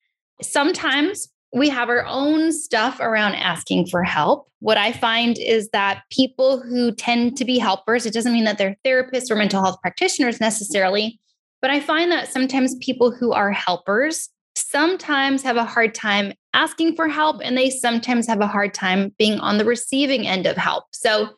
Sometimes 0.41 1.27
we 1.53 1.69
have 1.69 1.89
our 1.89 2.05
own 2.05 2.51
stuff 2.51 2.99
around 2.99 3.35
asking 3.35 3.87
for 3.87 4.03
help. 4.03 4.49
What 4.59 4.77
I 4.77 4.91
find 4.91 5.37
is 5.37 5.69
that 5.69 6.03
people 6.11 6.61
who 6.61 6.91
tend 6.91 7.37
to 7.37 7.45
be 7.45 7.57
helpers, 7.57 8.05
it 8.05 8.13
doesn't 8.13 8.33
mean 8.33 8.43
that 8.43 8.57
they're 8.57 8.77
therapists 8.85 9.31
or 9.31 9.35
mental 9.35 9.63
health 9.63 9.79
practitioners 9.81 10.41
necessarily, 10.41 11.19
but 11.61 11.71
I 11.71 11.79
find 11.79 12.11
that 12.11 12.31
sometimes 12.31 12.75
people 12.75 13.11
who 13.11 13.31
are 13.31 13.51
helpers 13.51 14.29
sometimes 14.55 15.43
have 15.43 15.57
a 15.57 15.63
hard 15.63 15.93
time 15.93 16.33
asking 16.53 16.95
for 16.95 17.07
help 17.07 17.39
and 17.43 17.57
they 17.57 17.69
sometimes 17.69 18.27
have 18.27 18.41
a 18.41 18.47
hard 18.47 18.73
time 18.73 19.13
being 19.17 19.39
on 19.39 19.57
the 19.57 19.65
receiving 19.65 20.27
end 20.27 20.47
of 20.47 20.57
help. 20.57 20.85
So 20.91 21.29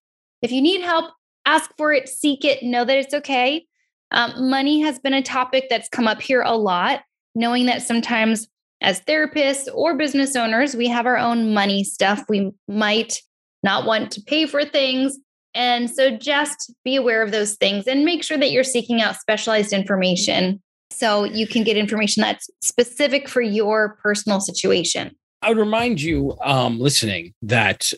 if 0.41 0.51
you 0.51 0.61
need 0.61 0.81
help, 0.81 1.11
ask 1.45 1.69
for 1.77 1.91
it, 1.91 2.07
seek 2.07 2.45
it, 2.45 2.63
know 2.63 2.85
that 2.85 2.97
it's 2.97 3.13
okay. 3.13 3.65
Um, 4.11 4.49
money 4.49 4.79
has 4.81 4.99
been 4.99 5.13
a 5.13 5.21
topic 5.21 5.67
that's 5.69 5.89
come 5.89 6.07
up 6.07 6.21
here 6.21 6.41
a 6.41 6.55
lot, 6.55 7.01
knowing 7.35 7.65
that 7.67 7.81
sometimes 7.81 8.47
as 8.81 9.01
therapists 9.01 9.67
or 9.74 9.95
business 9.95 10.36
owners, 10.36 10.75
we 10.75 10.88
have 10.88 11.05
our 11.05 11.17
own 11.17 11.53
money 11.53 11.83
stuff. 11.83 12.24
We 12.29 12.51
might 12.67 13.21
not 13.63 13.86
want 13.86 14.12
to 14.12 14.21
pay 14.21 14.45
for 14.45 14.63
things. 14.63 15.17
And 15.53 15.89
so 15.89 16.15
just 16.15 16.74
be 16.86 16.95
aware 16.95 17.21
of 17.21 17.31
those 17.31 17.55
things 17.55 17.88
and 17.88 18.05
make 18.05 18.24
sure 18.24 18.38
that 18.38 18.51
you're 18.51 18.63
seeking 18.63 19.01
out 19.01 19.15
specialized 19.15 19.74
information 19.74 20.62
so 20.91 21.24
you 21.24 21.48
can 21.48 21.63
get 21.63 21.77
information 21.77 22.21
that's 22.21 22.50
specific 22.62 23.27
for 23.27 23.41
your 23.41 23.98
personal 24.01 24.39
situation. 24.39 25.12
I 25.41 25.50
would 25.50 25.57
remind 25.57 26.01
you, 26.01 26.38
um, 26.43 26.79
listening, 26.79 27.33
that 27.41 27.91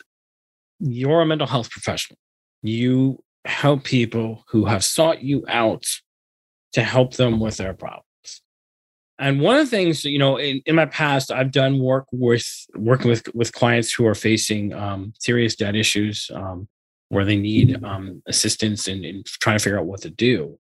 you're 0.80 1.22
a 1.22 1.26
mental 1.26 1.48
health 1.48 1.70
professional. 1.70 2.18
You 2.62 3.24
help 3.46 3.84
people 3.84 4.44
who 4.50 4.66
have 4.66 4.84
sought 4.84 5.24
you 5.24 5.44
out 5.48 5.86
to 6.74 6.84
help 6.84 7.16
them 7.16 7.40
with 7.40 7.58
their 7.58 7.74
problems. 7.74 8.06
And 9.22 9.40
one 9.40 9.56
of 9.56 9.66
the 9.66 9.70
things, 9.70 10.04
you 10.04 10.18
know, 10.18 10.38
in, 10.38 10.64
in 10.66 10.74
my 10.74 10.88
past, 10.88 11.32
I've 11.32 11.52
done 11.52 11.78
work 11.78 12.08
with 12.12 12.44
working 12.74 13.12
with 13.12 13.24
with 13.36 13.54
clients 13.54 13.94
who 13.94 14.08
are 14.08 14.16
facing 14.16 14.74
um, 14.74 15.14
serious 15.20 15.56
debt 15.56 15.76
issues, 15.76 16.30
um, 16.34 16.68
where 17.10 17.24
they 17.24 17.36
need 17.36 17.84
um, 17.84 18.24
assistance 18.26 18.88
in, 18.88 19.06
in 19.06 19.24
trying 19.26 19.60
to 19.60 19.64
figure 19.64 19.80
out 19.80 19.86
what 19.86 20.02
to 20.02 20.10
do. 20.10 20.58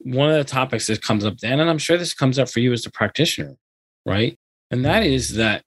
One 0.00 0.28
of 0.28 0.36
the 0.36 0.44
topics 0.44 0.88
that 0.88 1.00
comes 1.00 1.24
up 1.24 1.38
then, 1.38 1.58
and 1.58 1.70
I'm 1.70 1.78
sure 1.78 1.96
this 1.96 2.12
comes 2.12 2.38
up 2.38 2.50
for 2.50 2.60
you 2.60 2.70
as 2.74 2.84
a 2.84 2.90
practitioner, 2.90 3.56
right? 4.04 4.38
And 4.70 4.84
that 4.84 5.02
is 5.02 5.36
that 5.36 5.64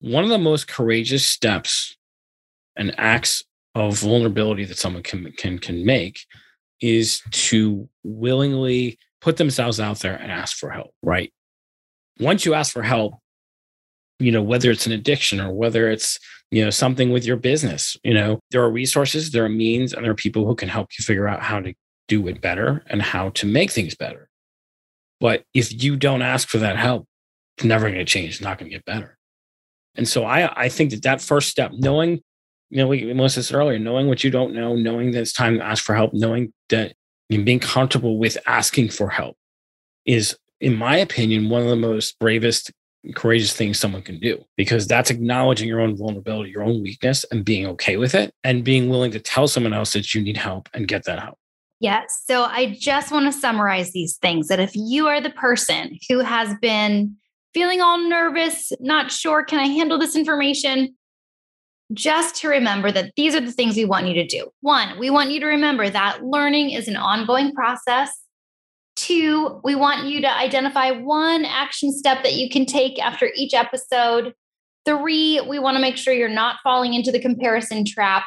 one 0.00 0.24
of 0.24 0.30
the 0.30 0.38
most 0.38 0.66
courageous 0.66 1.28
steps 1.28 1.94
and 2.74 2.94
acts 2.96 3.44
of 3.74 3.98
vulnerability 3.98 4.64
that 4.64 4.78
someone 4.78 5.02
can 5.02 5.30
can 5.32 5.58
can 5.58 5.84
make 5.84 6.20
is 6.80 7.20
to 7.32 7.86
willingly 8.02 8.98
put 9.24 9.38
themselves 9.38 9.80
out 9.80 10.00
there 10.00 10.14
and 10.14 10.30
ask 10.30 10.58
for 10.58 10.68
help, 10.68 10.90
right? 11.02 11.32
Once 12.20 12.44
you 12.44 12.52
ask 12.52 12.70
for 12.70 12.82
help, 12.82 13.14
you 14.18 14.30
know, 14.30 14.42
whether 14.42 14.70
it's 14.70 14.84
an 14.84 14.92
addiction 14.92 15.40
or 15.40 15.50
whether 15.50 15.90
it's, 15.90 16.18
you 16.50 16.62
know, 16.62 16.68
something 16.68 17.10
with 17.10 17.24
your 17.24 17.38
business, 17.38 17.96
you 18.04 18.12
know, 18.12 18.38
there 18.50 18.62
are 18.62 18.70
resources, 18.70 19.30
there 19.30 19.46
are 19.46 19.48
means, 19.48 19.94
and 19.94 20.04
there 20.04 20.12
are 20.12 20.14
people 20.14 20.44
who 20.44 20.54
can 20.54 20.68
help 20.68 20.90
you 20.98 21.02
figure 21.02 21.26
out 21.26 21.42
how 21.42 21.58
to 21.58 21.72
do 22.06 22.28
it 22.28 22.42
better 22.42 22.84
and 22.88 23.00
how 23.00 23.30
to 23.30 23.46
make 23.46 23.70
things 23.70 23.94
better. 23.94 24.28
But 25.20 25.42
if 25.54 25.82
you 25.82 25.96
don't 25.96 26.20
ask 26.20 26.46
for 26.46 26.58
that 26.58 26.76
help, 26.76 27.06
it's 27.56 27.64
never 27.64 27.86
going 27.86 27.98
to 27.98 28.04
change. 28.04 28.34
It's 28.34 28.40
not 28.42 28.58
going 28.58 28.70
to 28.70 28.76
get 28.76 28.84
better. 28.84 29.16
And 29.94 30.06
so 30.06 30.26
I, 30.26 30.64
I 30.64 30.68
think 30.68 30.90
that 30.90 31.02
that 31.04 31.22
first 31.22 31.48
step, 31.48 31.72
knowing, 31.72 32.20
you 32.68 32.76
know, 32.76 32.88
we, 32.88 33.10
Melissa 33.14 33.42
said 33.42 33.56
earlier, 33.56 33.78
knowing 33.78 34.06
what 34.06 34.22
you 34.22 34.30
don't 34.30 34.52
know, 34.52 34.76
knowing 34.76 35.12
that 35.12 35.22
it's 35.22 35.32
time 35.32 35.56
to 35.56 35.64
ask 35.64 35.82
for 35.82 35.94
help, 35.94 36.12
knowing 36.12 36.52
that 36.68 36.92
and 37.30 37.44
being 37.44 37.60
comfortable 37.60 38.18
with 38.18 38.36
asking 38.46 38.90
for 38.90 39.08
help 39.08 39.36
is, 40.04 40.36
in 40.60 40.76
my 40.76 40.96
opinion, 40.96 41.48
one 41.48 41.62
of 41.62 41.68
the 41.68 41.76
most 41.76 42.18
bravest, 42.18 42.70
courageous 43.14 43.52
things 43.52 43.78
someone 43.78 44.02
can 44.02 44.18
do 44.18 44.44
because 44.56 44.86
that's 44.86 45.10
acknowledging 45.10 45.68
your 45.68 45.80
own 45.80 45.96
vulnerability, 45.96 46.50
your 46.50 46.62
own 46.62 46.82
weakness, 46.82 47.24
and 47.30 47.44
being 47.44 47.66
okay 47.66 47.96
with 47.96 48.14
it 48.14 48.32
and 48.44 48.64
being 48.64 48.88
willing 48.88 49.10
to 49.10 49.20
tell 49.20 49.48
someone 49.48 49.72
else 49.72 49.92
that 49.92 50.14
you 50.14 50.22
need 50.22 50.36
help 50.36 50.68
and 50.74 50.88
get 50.88 51.04
that 51.04 51.18
help. 51.18 51.38
Yes. 51.80 52.22
So 52.26 52.44
I 52.44 52.76
just 52.78 53.12
want 53.12 53.30
to 53.32 53.38
summarize 53.38 53.92
these 53.92 54.16
things 54.16 54.48
that 54.48 54.60
if 54.60 54.72
you 54.74 55.06
are 55.06 55.20
the 55.20 55.30
person 55.30 55.98
who 56.08 56.20
has 56.20 56.54
been 56.60 57.16
feeling 57.52 57.80
all 57.80 57.98
nervous, 57.98 58.72
not 58.80 59.12
sure, 59.12 59.44
can 59.44 59.58
I 59.58 59.66
handle 59.66 59.98
this 59.98 60.16
information? 60.16 60.96
Just 61.92 62.36
to 62.36 62.48
remember 62.48 62.90
that 62.90 63.12
these 63.16 63.34
are 63.34 63.40
the 63.40 63.52
things 63.52 63.76
we 63.76 63.84
want 63.84 64.06
you 64.06 64.14
to 64.14 64.26
do. 64.26 64.48
One, 64.60 64.98
we 64.98 65.10
want 65.10 65.30
you 65.30 65.40
to 65.40 65.46
remember 65.46 65.90
that 65.90 66.24
learning 66.24 66.70
is 66.70 66.88
an 66.88 66.96
ongoing 66.96 67.52
process. 67.52 68.10
Two, 68.96 69.60
we 69.64 69.74
want 69.74 70.06
you 70.06 70.20
to 70.20 70.38
identify 70.38 70.92
one 70.92 71.44
action 71.44 71.92
step 71.92 72.22
that 72.22 72.34
you 72.34 72.48
can 72.48 72.64
take 72.64 72.98
after 72.98 73.30
each 73.34 73.52
episode. 73.52 74.34
Three, 74.86 75.40
we 75.48 75.58
want 75.58 75.76
to 75.76 75.80
make 75.80 75.96
sure 75.96 76.14
you're 76.14 76.28
not 76.28 76.56
falling 76.62 76.94
into 76.94 77.10
the 77.10 77.20
comparison 77.20 77.84
trap. 77.84 78.24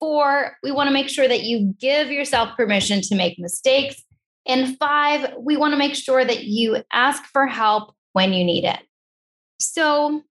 Four, 0.00 0.56
we 0.62 0.72
want 0.72 0.88
to 0.88 0.92
make 0.92 1.08
sure 1.08 1.28
that 1.28 1.44
you 1.44 1.74
give 1.78 2.10
yourself 2.10 2.56
permission 2.56 3.00
to 3.02 3.14
make 3.14 3.38
mistakes. 3.38 4.02
And 4.46 4.76
five, 4.78 5.32
we 5.38 5.56
want 5.56 5.72
to 5.72 5.78
make 5.78 5.94
sure 5.94 6.24
that 6.24 6.44
you 6.44 6.82
ask 6.92 7.24
for 7.24 7.46
help 7.46 7.94
when 8.12 8.32
you 8.32 8.44
need 8.44 8.64
it. 8.64 8.80
So, 9.58 10.22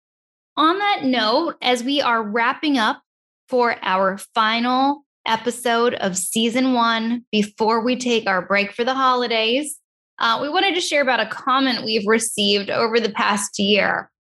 on 0.57 0.79
that 0.79 1.05
note, 1.05 1.57
as 1.63 1.83
we 1.83 2.01
are 2.01 2.23
wrapping 2.23 2.79
up 2.79 3.03
for 3.49 3.77
our 3.83 4.19
final 4.35 5.05
episode 5.27 5.95
of 5.95 6.17
season 6.17 6.73
one 6.73 7.25
before 7.31 7.85
we 7.85 7.97
take 7.97 8.27
our 8.27 8.45
break 8.45 8.73
for 8.73 8.85
the 8.85 8.95
holidays, 8.95 9.79
uh, 10.19 10.39
we 10.41 10.49
wanted 10.49 10.75
to 10.75 10.81
share 10.81 11.03
about 11.03 11.21
a 11.21 11.27
comment 11.27 11.85
we've 11.85 12.07
received 12.07 12.71
over 12.71 13.01
the 13.01 13.11
past 13.11 13.59
year. 13.59 14.11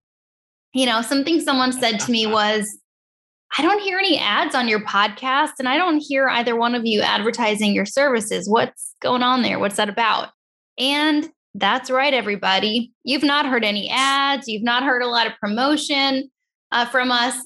You 0.74 0.86
know, 0.86 1.02
something 1.02 1.40
someone 1.40 1.72
said 1.72 2.00
to 2.00 2.10
me 2.10 2.26
was, 2.30 2.78
I 3.56 3.62
don't 3.62 3.82
hear 3.82 3.98
any 3.98 4.18
ads 4.18 4.54
on 4.54 4.66
your 4.66 4.80
podcast, 4.80 5.52
and 5.58 5.68
I 5.68 5.76
don't 5.76 5.98
hear 5.98 6.28
either 6.28 6.56
one 6.56 6.74
of 6.74 6.86
you 6.86 7.02
advertising 7.02 7.74
your 7.74 7.84
services. 7.84 8.48
What's 8.48 8.94
going 9.02 9.22
on 9.22 9.42
there? 9.42 9.58
What's 9.58 9.76
that 9.76 9.90
about? 9.90 10.30
And 10.78 11.28
that's 11.54 11.90
right, 11.90 12.14
everybody. 12.14 12.92
You've 13.04 13.22
not 13.22 13.46
heard 13.46 13.64
any 13.64 13.90
ads, 13.90 14.48
you've 14.48 14.62
not 14.62 14.82
heard 14.82 15.02
a 15.02 15.08
lot 15.08 15.26
of 15.26 15.34
promotion 15.40 16.30
uh, 16.70 16.86
from 16.86 17.10
us. 17.10 17.36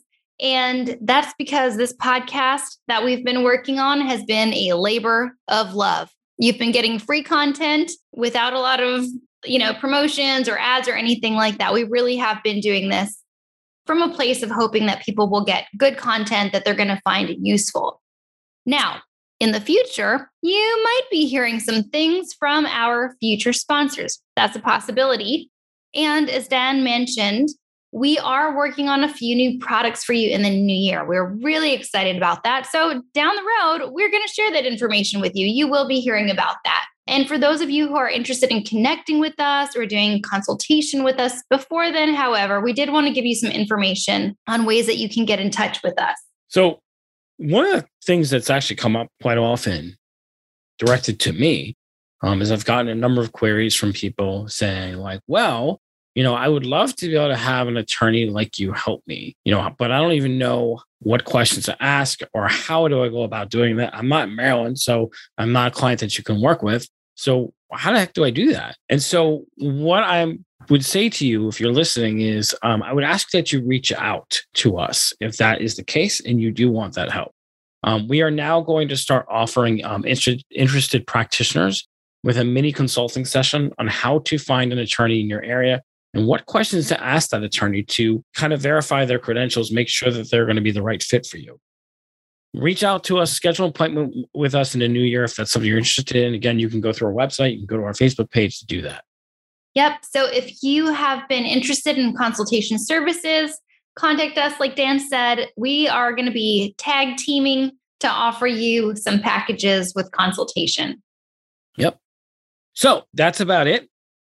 And 0.40 0.98
that's 1.00 1.32
because 1.38 1.76
this 1.76 1.94
podcast 1.96 2.76
that 2.88 3.04
we've 3.04 3.24
been 3.24 3.42
working 3.42 3.78
on 3.78 4.00
has 4.02 4.22
been 4.24 4.52
a 4.52 4.74
labor 4.74 5.34
of 5.48 5.74
love. 5.74 6.10
You've 6.38 6.58
been 6.58 6.72
getting 6.72 6.98
free 6.98 7.22
content 7.22 7.90
without 8.12 8.52
a 8.52 8.60
lot 8.60 8.80
of, 8.80 9.06
you 9.44 9.58
know, 9.58 9.72
promotions 9.74 10.48
or 10.48 10.58
ads 10.58 10.88
or 10.88 10.92
anything 10.92 11.34
like 11.34 11.58
that. 11.58 11.72
We 11.72 11.84
really 11.84 12.16
have 12.16 12.42
been 12.42 12.60
doing 12.60 12.90
this 12.90 13.22
from 13.86 14.02
a 14.02 14.14
place 14.14 14.42
of 14.42 14.50
hoping 14.50 14.86
that 14.86 15.02
people 15.02 15.30
will 15.30 15.44
get 15.44 15.66
good 15.78 15.96
content 15.96 16.52
that 16.52 16.64
they're 16.64 16.74
going 16.74 16.88
to 16.88 17.00
find 17.02 17.34
useful. 17.40 18.02
Now, 18.66 19.00
in 19.40 19.52
the 19.52 19.60
future, 19.60 20.30
you 20.42 20.80
might 20.84 21.02
be 21.10 21.26
hearing 21.26 21.60
some 21.60 21.84
things 21.84 22.32
from 22.38 22.66
our 22.66 23.14
future 23.20 23.52
sponsors. 23.52 24.20
That's 24.34 24.56
a 24.56 24.60
possibility. 24.60 25.50
And 25.94 26.30
as 26.30 26.48
Dan 26.48 26.82
mentioned, 26.82 27.50
we 27.92 28.18
are 28.18 28.54
working 28.54 28.88
on 28.88 29.04
a 29.04 29.12
few 29.12 29.34
new 29.34 29.58
products 29.58 30.04
for 30.04 30.12
you 30.12 30.30
in 30.30 30.42
the 30.42 30.50
new 30.50 30.74
year. 30.74 31.06
We're 31.06 31.32
really 31.36 31.72
excited 31.72 32.16
about 32.16 32.44
that. 32.44 32.66
So, 32.66 33.02
down 33.14 33.34
the 33.36 33.42
road, 33.42 33.90
we're 33.92 34.10
going 34.10 34.26
to 34.26 34.32
share 34.32 34.52
that 34.52 34.66
information 34.66 35.20
with 35.20 35.34
you. 35.34 35.46
You 35.46 35.68
will 35.68 35.88
be 35.88 36.00
hearing 36.00 36.30
about 36.30 36.56
that. 36.64 36.84
And 37.06 37.28
for 37.28 37.38
those 37.38 37.60
of 37.60 37.70
you 37.70 37.86
who 37.86 37.96
are 37.96 38.10
interested 38.10 38.50
in 38.50 38.64
connecting 38.64 39.20
with 39.20 39.38
us 39.38 39.76
or 39.76 39.86
doing 39.86 40.20
consultation 40.22 41.04
with 41.04 41.20
us 41.20 41.42
before 41.48 41.92
then, 41.92 42.14
however, 42.14 42.60
we 42.60 42.72
did 42.72 42.90
want 42.90 43.06
to 43.06 43.12
give 43.12 43.24
you 43.24 43.34
some 43.34 43.50
information 43.50 44.36
on 44.48 44.66
ways 44.66 44.86
that 44.86 44.96
you 44.96 45.08
can 45.08 45.24
get 45.24 45.38
in 45.38 45.50
touch 45.50 45.82
with 45.82 45.98
us. 46.00 46.16
So, 46.48 46.80
one 47.38 47.66
of 47.66 47.82
the 47.82 47.88
things 48.04 48.30
that's 48.30 48.50
actually 48.50 48.76
come 48.76 48.96
up 48.96 49.08
quite 49.20 49.38
often 49.38 49.96
directed 50.78 51.20
to 51.20 51.32
me 51.32 51.76
um, 52.22 52.40
is 52.40 52.50
I've 52.50 52.64
gotten 52.64 52.88
a 52.88 52.94
number 52.94 53.20
of 53.20 53.32
queries 53.32 53.74
from 53.74 53.92
people 53.92 54.48
saying, 54.48 54.96
like, 54.96 55.20
well, 55.26 55.80
you 56.14 56.22
know, 56.22 56.34
I 56.34 56.48
would 56.48 56.64
love 56.64 56.96
to 56.96 57.08
be 57.08 57.14
able 57.14 57.28
to 57.28 57.36
have 57.36 57.68
an 57.68 57.76
attorney 57.76 58.30
like 58.30 58.58
you 58.58 58.72
help 58.72 59.02
me, 59.06 59.36
you 59.44 59.52
know, 59.52 59.74
but 59.78 59.92
I 59.92 59.98
don't 59.98 60.12
even 60.12 60.38
know 60.38 60.80
what 61.00 61.26
questions 61.26 61.66
to 61.66 61.82
ask 61.82 62.20
or 62.32 62.48
how 62.48 62.88
do 62.88 63.04
I 63.04 63.10
go 63.10 63.22
about 63.22 63.50
doing 63.50 63.76
that. 63.76 63.94
I'm 63.94 64.08
not 64.08 64.28
in 64.28 64.36
Maryland, 64.36 64.78
so 64.78 65.10
I'm 65.36 65.52
not 65.52 65.72
a 65.72 65.74
client 65.74 66.00
that 66.00 66.16
you 66.16 66.24
can 66.24 66.40
work 66.40 66.62
with. 66.62 66.88
So 67.16 67.52
how 67.70 67.92
the 67.92 67.98
heck 67.98 68.14
do 68.14 68.24
I 68.24 68.30
do 68.30 68.52
that? 68.52 68.76
And 68.88 69.02
so 69.02 69.44
what 69.58 70.04
I 70.04 70.38
would 70.68 70.84
say 70.84 71.08
to 71.08 71.26
you, 71.26 71.48
if 71.48 71.60
you're 71.60 71.72
listening, 71.72 72.20
is 72.20 72.54
um, 72.62 72.82
I 72.82 72.92
would 72.92 73.04
ask 73.04 73.30
that 73.30 73.52
you 73.52 73.62
reach 73.62 73.92
out 73.92 74.40
to 74.54 74.78
us 74.78 75.12
if 75.20 75.36
that 75.38 75.60
is 75.60 75.76
the 75.76 75.84
case 75.84 76.20
and 76.20 76.40
you 76.40 76.50
do 76.50 76.70
want 76.70 76.94
that 76.94 77.10
help. 77.10 77.32
Um, 77.82 78.08
we 78.08 78.22
are 78.22 78.30
now 78.30 78.60
going 78.60 78.88
to 78.88 78.96
start 78.96 79.26
offering 79.28 79.84
um, 79.84 80.04
inter- 80.04 80.36
interested 80.50 81.06
practitioners 81.06 81.86
with 82.24 82.36
a 82.36 82.44
mini 82.44 82.72
consulting 82.72 83.24
session 83.24 83.72
on 83.78 83.86
how 83.86 84.18
to 84.20 84.38
find 84.38 84.72
an 84.72 84.78
attorney 84.78 85.20
in 85.20 85.28
your 85.28 85.42
area 85.42 85.82
and 86.12 86.26
what 86.26 86.46
questions 86.46 86.88
to 86.88 87.00
ask 87.02 87.30
that 87.30 87.44
attorney 87.44 87.82
to 87.82 88.24
kind 88.34 88.52
of 88.52 88.60
verify 88.60 89.04
their 89.04 89.18
credentials, 89.18 89.70
make 89.70 89.88
sure 89.88 90.10
that 90.10 90.30
they're 90.30 90.46
going 90.46 90.56
to 90.56 90.62
be 90.62 90.72
the 90.72 90.82
right 90.82 91.02
fit 91.02 91.26
for 91.26 91.36
you. 91.36 91.60
Reach 92.54 92.82
out 92.82 93.04
to 93.04 93.18
us, 93.18 93.32
schedule 93.32 93.66
an 93.66 93.70
appointment 93.70 94.26
with 94.34 94.54
us 94.54 94.74
in 94.74 94.80
the 94.80 94.88
new 94.88 95.02
year 95.02 95.24
if 95.24 95.36
that's 95.36 95.52
something 95.52 95.68
you're 95.68 95.78
interested 95.78 96.16
in. 96.16 96.34
Again, 96.34 96.58
you 96.58 96.68
can 96.68 96.80
go 96.80 96.92
through 96.92 97.08
our 97.08 97.14
website, 97.14 97.52
you 97.52 97.58
can 97.58 97.66
go 97.66 97.76
to 97.76 97.84
our 97.84 97.92
Facebook 97.92 98.30
page 98.30 98.58
to 98.60 98.66
do 98.66 98.82
that. 98.82 99.04
Yep. 99.76 99.98
So 100.02 100.26
if 100.26 100.62
you 100.62 100.92
have 100.92 101.28
been 101.28 101.44
interested 101.44 101.96
in 101.96 102.16
consultation 102.16 102.78
services, 102.78 103.56
contact 103.94 104.36
us. 104.36 104.58
Like 104.58 104.74
Dan 104.74 104.98
said, 104.98 105.46
we 105.56 105.86
are 105.88 106.12
going 106.12 106.26
to 106.26 106.32
be 106.32 106.74
tag 106.76 107.16
teaming 107.16 107.70
to 108.00 108.08
offer 108.08 108.48
you 108.48 108.96
some 108.96 109.20
packages 109.20 109.94
with 109.94 110.10
consultation. 110.10 111.02
Yep. 111.76 111.98
So 112.74 113.04
that's 113.14 113.40
about 113.40 113.68
it 113.68 113.88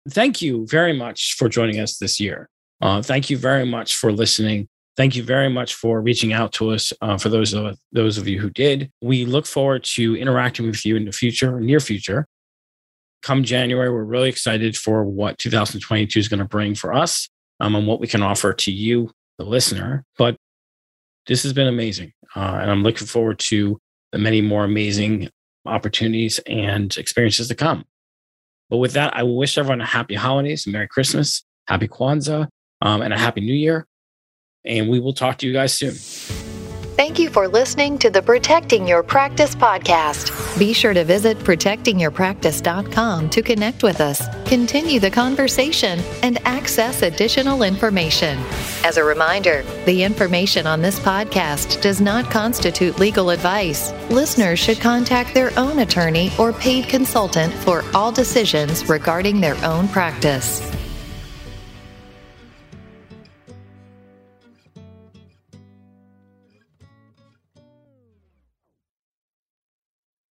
thank 0.09 0.41
you 0.41 0.65
very 0.67 0.93
much 0.93 1.35
for 1.37 1.49
joining 1.49 1.79
us 1.79 1.97
this 1.97 2.19
year. 2.19 2.49
Uh, 2.81 3.01
thank 3.01 3.29
you 3.29 3.37
very 3.37 3.65
much 3.65 3.95
for 3.95 4.11
listening. 4.11 4.67
Thank 4.97 5.15
you 5.15 5.23
very 5.23 5.49
much 5.49 5.75
for 5.75 6.01
reaching 6.01 6.33
out 6.33 6.51
to 6.53 6.71
us. 6.71 6.91
Uh, 7.01 7.17
for 7.17 7.29
those 7.29 7.53
of 7.53 7.77
those 7.91 8.17
of 8.17 8.27
you 8.27 8.39
who 8.39 8.49
did, 8.49 8.91
we 9.01 9.25
look 9.25 9.45
forward 9.45 9.83
to 9.95 10.15
interacting 10.15 10.65
with 10.65 10.85
you 10.85 10.95
in 10.95 11.05
the 11.05 11.11
future, 11.11 11.59
near 11.59 11.79
future. 11.79 12.27
Come 13.21 13.43
January, 13.43 13.91
we're 13.91 14.03
really 14.03 14.29
excited 14.29 14.77
for 14.77 15.03
what 15.03 15.37
2022 15.37 16.19
is 16.19 16.27
going 16.27 16.39
to 16.39 16.45
bring 16.45 16.75
for 16.75 16.93
us 16.93 17.29
um, 17.59 17.75
and 17.75 17.85
what 17.85 17.99
we 17.99 18.07
can 18.07 18.21
offer 18.21 18.53
to 18.53 18.71
you, 18.71 19.11
the 19.37 19.43
listener. 19.43 20.05
But 20.17 20.37
this 21.27 21.43
has 21.43 21.53
been 21.53 21.67
amazing, 21.67 22.13
uh, 22.35 22.59
and 22.61 22.71
I'm 22.71 22.83
looking 22.83 23.07
forward 23.07 23.39
to 23.39 23.79
the 24.11 24.17
many 24.17 24.41
more 24.41 24.63
amazing 24.63 25.29
opportunities 25.65 26.39
and 26.47 26.95
experiences 26.97 27.47
to 27.49 27.55
come. 27.55 27.85
But 28.69 28.77
with 28.77 28.93
that, 28.93 29.15
I 29.15 29.23
wish 29.23 29.57
everyone 29.57 29.81
a 29.81 29.85
happy 29.85 30.15
holidays, 30.15 30.65
Merry 30.67 30.87
Christmas, 30.87 31.43
Happy 31.67 31.87
Kwanzaa, 31.87 32.47
um, 32.81 33.01
and 33.01 33.13
a 33.13 33.17
Happy 33.17 33.41
New 33.41 33.53
Year. 33.53 33.85
And 34.65 34.89
we 34.89 34.99
will 34.99 35.13
talk 35.13 35.37
to 35.39 35.47
you 35.47 35.53
guys 35.53 35.73
soon. 35.73 36.38
Thank 36.99 37.17
you 37.17 37.29
for 37.29 37.47
listening 37.47 37.97
to 37.99 38.09
the 38.09 38.21
Protecting 38.21 38.85
Your 38.85 39.03
Practice 39.03 39.55
podcast. 39.55 40.59
Be 40.59 40.73
sure 40.73 40.93
to 40.93 41.05
visit 41.05 41.37
protectingyourpractice.com 41.37 43.29
to 43.29 43.41
connect 43.41 43.83
with 43.83 44.01
us, 44.01 44.21
continue 44.45 44.99
the 44.99 45.09
conversation, 45.09 46.01
and 46.23 46.45
access 46.45 47.01
additional 47.01 47.63
information. 47.63 48.37
As 48.83 48.97
a 48.97 49.03
reminder, 49.05 49.63
the 49.85 50.03
information 50.03 50.67
on 50.67 50.81
this 50.81 50.99
podcast 50.99 51.81
does 51.81 52.01
not 52.01 52.29
constitute 52.29 52.99
legal 52.99 53.29
advice. 53.29 53.93
Listeners 54.09 54.59
should 54.59 54.81
contact 54.81 55.33
their 55.33 55.57
own 55.57 55.79
attorney 55.79 56.33
or 56.37 56.51
paid 56.51 56.89
consultant 56.89 57.53
for 57.53 57.85
all 57.93 58.11
decisions 58.11 58.89
regarding 58.89 59.39
their 59.39 59.55
own 59.63 59.87
practice. 59.87 60.69